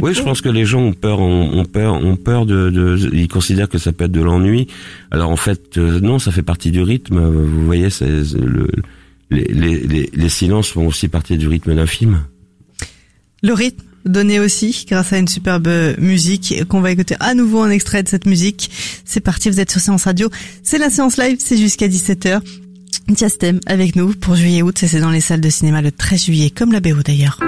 [0.02, 3.28] oui, je pense que les gens ont peur, ont, peur, ont peur de, de, ils
[3.28, 4.66] considèrent que ça peut être de l'ennui.
[5.10, 7.20] Alors en fait, euh, non, ça fait partie du rythme.
[7.20, 8.68] Vous voyez, c'est le,
[9.30, 12.22] les, les, les, silences font aussi partie du rythme d'un film.
[13.42, 15.68] Le rythme donné aussi grâce à une superbe
[15.98, 18.70] musique qu'on va écouter à nouveau un extrait de cette musique.
[19.04, 20.30] C'est parti, vous êtes sur Séance Radio.
[20.62, 22.40] C'est la séance live, c'est jusqu'à 17h.
[23.14, 26.72] Tiastem avec nous pour juillet-août, c'est dans les salles de cinéma le 13 juillet, comme
[26.72, 27.38] la BO d'ailleurs.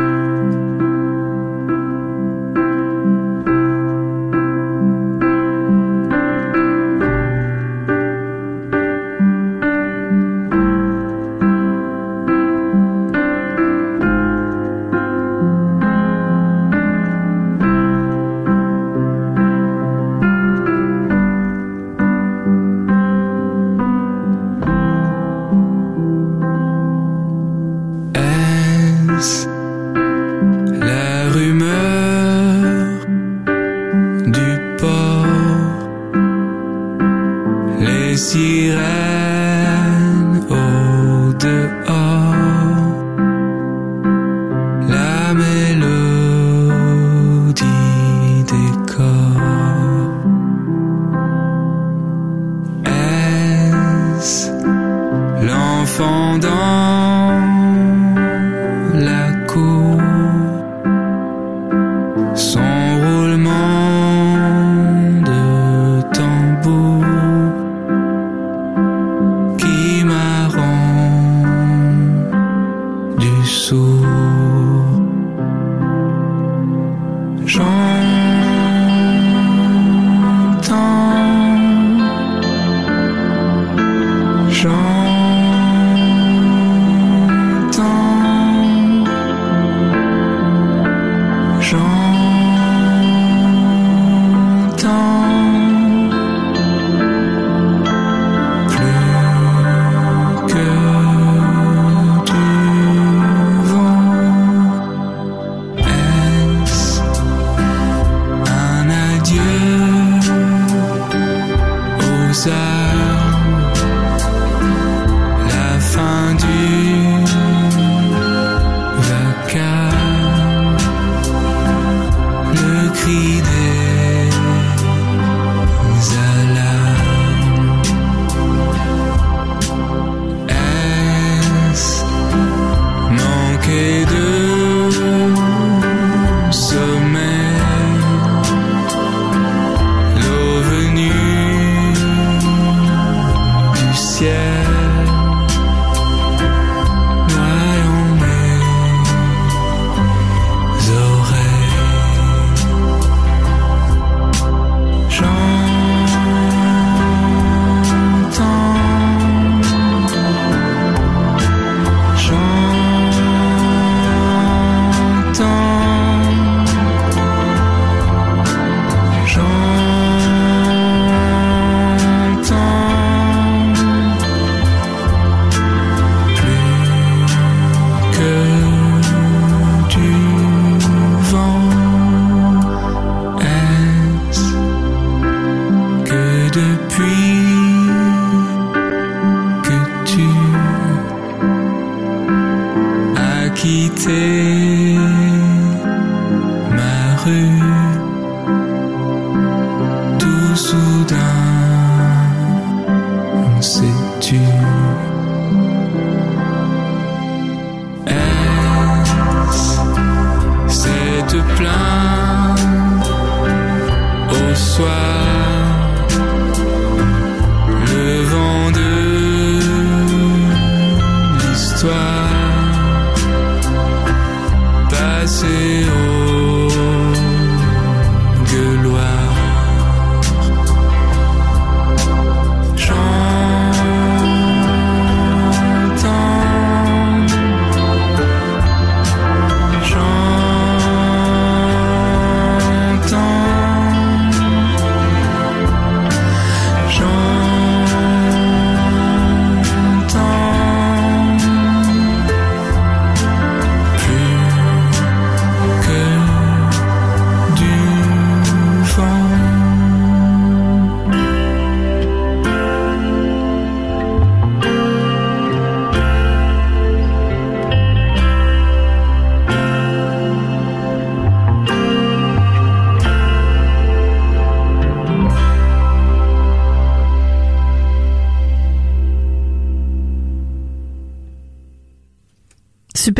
[204.21, 205.10] 句。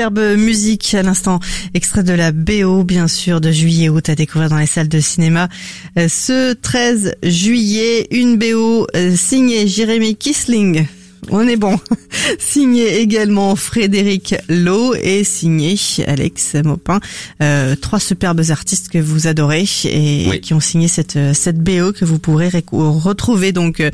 [0.01, 1.41] Superbe musique à l'instant,
[1.75, 4.99] extrait de la BO bien sûr de juillet août à découvrir dans les salles de
[4.99, 5.51] cinéma.
[5.99, 10.87] Euh, ce 13 juillet, une BO euh, signée Jérémy Kisling,
[11.31, 11.79] on est bon.
[12.39, 15.77] signé également Frédéric Lowe et signé
[16.07, 17.01] Alex Maupin.
[17.43, 22.05] Euh, trois superbes artistes que vous adorez et qui ont signé cette cette BO que
[22.05, 23.91] vous pourrez retrouver donc euh,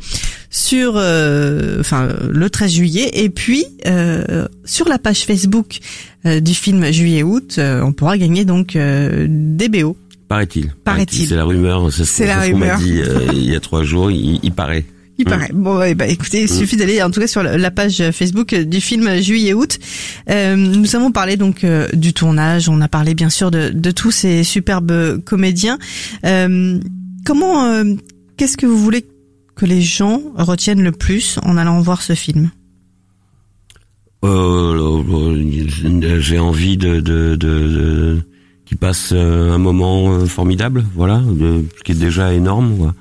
[0.51, 3.66] sur euh, enfin le 13 juillet et puis
[4.64, 5.78] sur la page Facebook
[6.24, 9.97] du film Juillet août, on pourra gagner donc des BO.
[10.28, 10.72] Paraît-il.
[10.82, 11.28] Paraît-il.
[11.28, 11.89] c'est la rumeur.
[11.93, 12.78] C'est la rumeur.
[12.78, 13.01] dit
[13.32, 14.11] il y a trois jours.
[14.11, 14.84] il paraît.
[15.18, 15.50] Il paraît.
[15.54, 16.48] Bon, bah, écoutez, il mm.
[16.48, 19.78] suffit d'aller en tout cas sur la page Facebook du film Juillet-août.
[20.28, 23.90] Euh, nous avons parlé donc euh, du tournage, on a parlé bien sûr de, de
[23.90, 25.78] tous ces superbes comédiens.
[26.24, 26.78] Euh,
[27.24, 27.94] comment, euh,
[28.36, 29.06] qu'est-ce que vous voulez
[29.54, 32.50] que les gens retiennent le plus en allant voir ce film?
[36.18, 38.18] J'ai envie de, de, de, de
[38.66, 42.76] qu'ils passent un moment formidable, voilà, de, ce qui est déjà énorme.
[42.76, 42.94] Quoi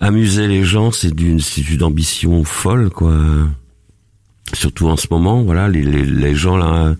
[0.00, 3.16] amuser les gens, c'est d'une c'est d'une ambition folle, quoi.
[4.54, 6.94] Surtout en ce moment, voilà, les, les, les gens là,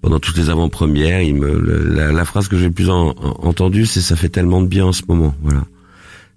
[0.00, 1.58] pendant toutes les avant-premières, il me,
[1.94, 4.92] la, la, phrase que j'ai le plus entendue, c'est ça fait tellement de bien en
[4.92, 5.64] ce moment, voilà.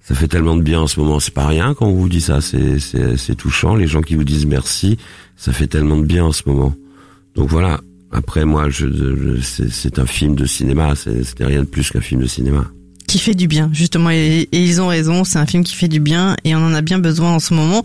[0.01, 2.21] Ça fait tellement de bien en ce moment, c'est pas rien quand on vous dit
[2.21, 3.75] ça, c'est c'est touchant.
[3.75, 4.97] Les gens qui vous disent merci,
[5.37, 6.73] ça fait tellement de bien en ce moment.
[7.35, 7.79] Donc voilà.
[8.11, 9.39] Après moi, je, je
[9.69, 12.65] c'est un film de cinéma, c'était rien de plus qu'un film de cinéma
[13.12, 14.09] qui fait du bien justement.
[14.09, 16.82] Et, ils ont raison c'est un film qui fait du bien et on en a
[16.82, 17.84] bien besoin en ce moment.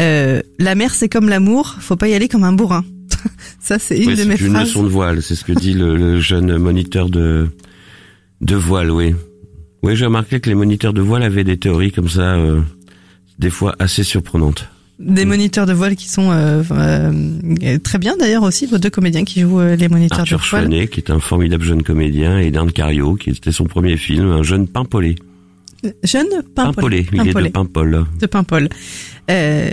[0.00, 1.76] Euh, la mer c'est comme l'amour.
[1.80, 2.84] Faut pas y aller comme un bourrin.
[3.60, 4.48] Ça c'est une de mes phrases.
[4.48, 7.50] une leçon de voile c'est ce que dit le, jeune moniteur de
[8.40, 9.14] De voile, oui.
[9.82, 12.60] Oui, j'ai remarqué que les moniteurs de voile avaient des théories comme ça, euh,
[13.38, 14.68] des fois assez surprenantes.
[14.98, 19.24] Des moniteurs de voile qui sont euh, euh, très bien d'ailleurs aussi, vos deux comédiens
[19.24, 20.62] qui jouent euh, les moniteurs Arthur de voile.
[20.64, 24.30] Chouanet, qui est un formidable jeune comédien, et Dan Cario, qui était son premier film,
[24.30, 25.16] un jeune pimpolé.
[26.04, 27.04] Jeune Pimpolé.
[27.04, 28.06] Pimpolé, il est de Paimpol.
[28.20, 28.68] de Paimpol.
[29.30, 29.70] Euh,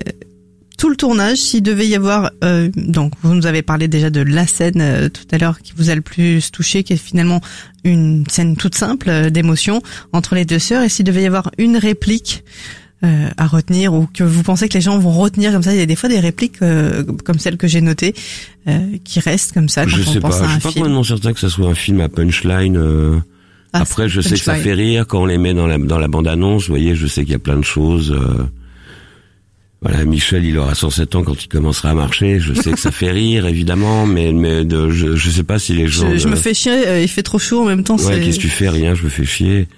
[0.79, 4.21] tout le tournage, s'il devait y avoir, euh, donc vous nous avez parlé déjà de
[4.21, 7.41] la scène euh, tout à l'heure qui vous a le plus touché, qui est finalement
[7.83, 9.81] une scène toute simple euh, d'émotion
[10.13, 12.45] entre les deux sœurs, et s'il devait y avoir une réplique
[13.03, 15.79] euh, à retenir ou que vous pensez que les gens vont retenir comme ça, il
[15.79, 18.13] y a des fois des répliques euh, comme celle que j'ai notée
[18.67, 20.69] euh, qui restent comme ça quand Je on sais pas, pense à je suis pas
[20.71, 20.83] film.
[20.83, 22.75] complètement certain que ça soit un film à punchline.
[22.77, 23.17] euh,
[23.71, 25.99] Ah, Après, je sais que ça fait rire quand on les met dans la dans
[25.99, 26.63] la bande annonce.
[26.67, 28.11] Vous voyez, je sais qu'il y a plein de choses.
[28.11, 28.43] euh,
[29.81, 32.39] Voilà, Michel, il aura 107 ans quand il commencera à marcher.
[32.41, 35.73] Je sais que ça fait rire, évidemment, mais mais de, je je sais pas si
[35.73, 36.17] les gens.
[36.17, 37.95] Je, me fais chier, euh, il fait trop chaud en même temps.
[37.95, 38.67] Ouais, qu'est-ce que tu fais?
[38.67, 39.69] Rien, je me fais chier.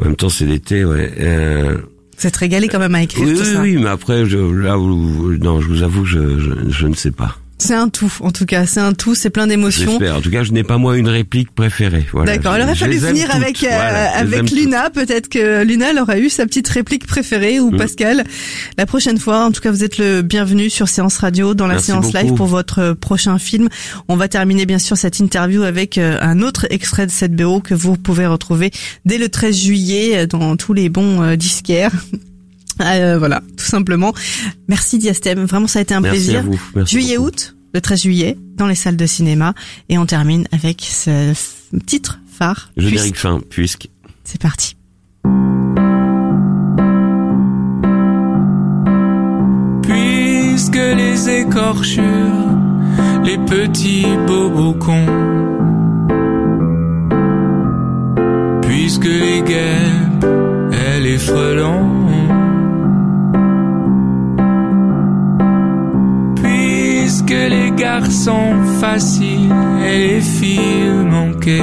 [0.00, 1.12] En même temps, c'est l'été, ouais.
[1.18, 1.78] Euh...
[2.18, 3.60] Vous êtes régalé quand même à écrire Oui, tout oui, ça.
[3.60, 7.12] oui, mais après, je, là, où- non, je vous avoue, je, je, je ne sais
[7.12, 7.36] pas.
[7.58, 9.90] C'est un tout, en tout cas, c'est un tout, c'est plein d'émotions.
[9.90, 10.16] J'espère.
[10.16, 12.06] En tout cas, je n'ai pas moi une réplique préférée.
[12.12, 12.36] Voilà.
[12.36, 13.30] D'accord, il aurait fallu toutes.
[13.30, 14.50] avec euh, Voilà, avec.
[14.50, 17.76] Luna, peut-être que Luna elle aurait eu sa petite réplique préférée ou Mm.
[17.78, 18.24] Pascal.
[18.76, 21.74] La prochaine fois, en tout cas, vous êtes le bienvenu sur Séance Radio dans la
[21.74, 23.68] Merci séance live pour votre euh, prochain film.
[24.08, 27.60] On va terminer bien sûr cette interview avec euh, un autre extrait de cette BO
[27.60, 28.70] que vous pouvez retrouver
[29.04, 31.92] dès le 13 juillet euh, dans tous les bons disquaires.
[32.80, 34.12] Euh, voilà, tout simplement.
[34.68, 36.38] Merci Diastème, vraiment ça a été un Merci plaisir.
[36.40, 36.60] à vous.
[36.76, 37.28] Merci Juillet beaucoup.
[37.28, 39.54] août, le 13 juillet, dans les salles de cinéma
[39.88, 41.32] et on termine avec ce
[41.86, 42.70] titre phare.
[42.76, 43.88] Générique fin, puisque.
[44.24, 44.76] C'est parti.
[49.82, 52.48] Puisque les écorchures,
[53.24, 55.06] les petits bobos cons,
[58.62, 60.26] puisque les guêpes
[60.72, 61.90] et les frelons,
[67.28, 69.52] puisque les garçons faciles
[69.84, 71.62] et les filles manquées,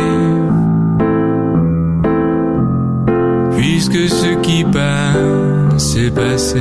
[3.58, 6.60] puisque ce qui passe est passé.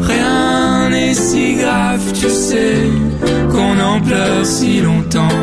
[0.00, 2.90] Rien n'est si grave, tu sais,
[3.50, 5.38] qu'on en pleure si longtemps.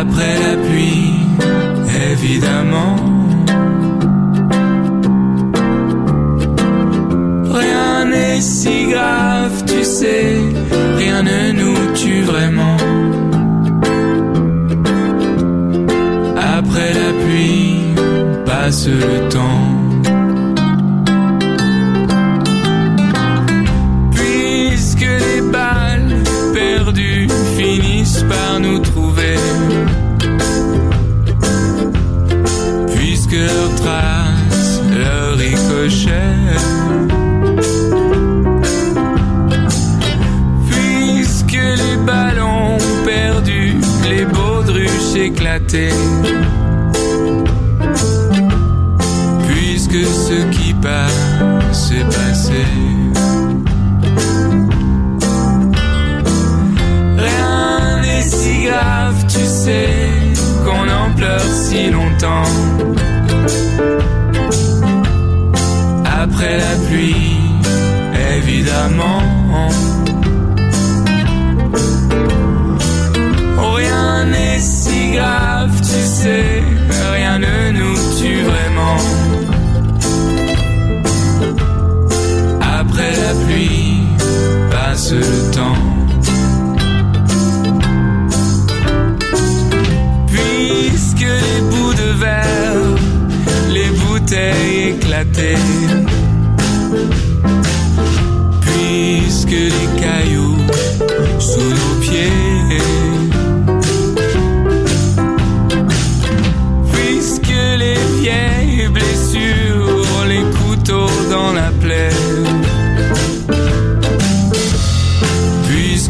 [0.00, 1.12] Après la pluie,
[2.12, 3.15] évidemment.
[10.04, 12.76] Rien ne nous tue vraiment.
[16.58, 17.80] Après la pluie,
[18.44, 19.75] passe le temps.
[62.26, 62.55] Si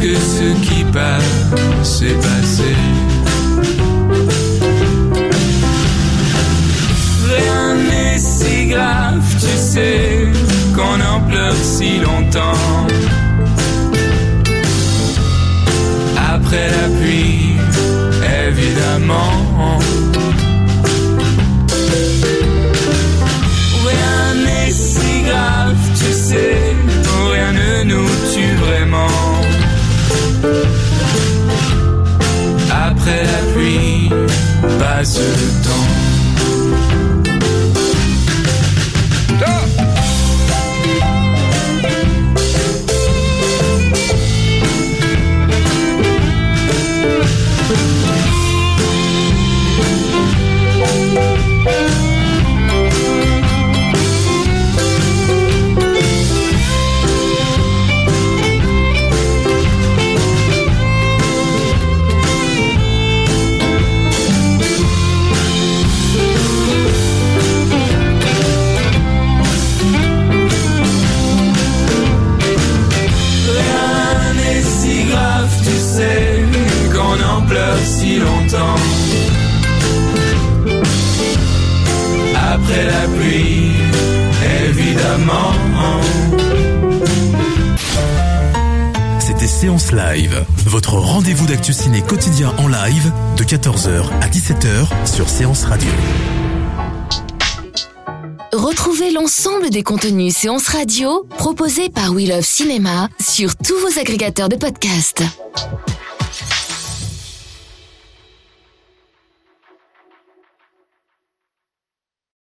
[0.06, 2.74] puisque ce qui passe est passé.
[7.28, 10.28] Rien n'est si grave, tu sais,
[10.74, 12.86] qu'on en pleure si longtemps.
[16.34, 17.56] Après la pluie,
[18.48, 20.05] évidemment.
[35.06, 35.65] Passe
[89.66, 95.64] Séance Live, votre rendez-vous d'actu ciné quotidien en live de 14h à 17h sur Séance
[95.64, 95.88] Radio.
[98.52, 104.48] Retrouvez l'ensemble des contenus séances radio proposés par We Love Cinéma sur tous vos agrégateurs
[104.48, 105.24] de podcasts.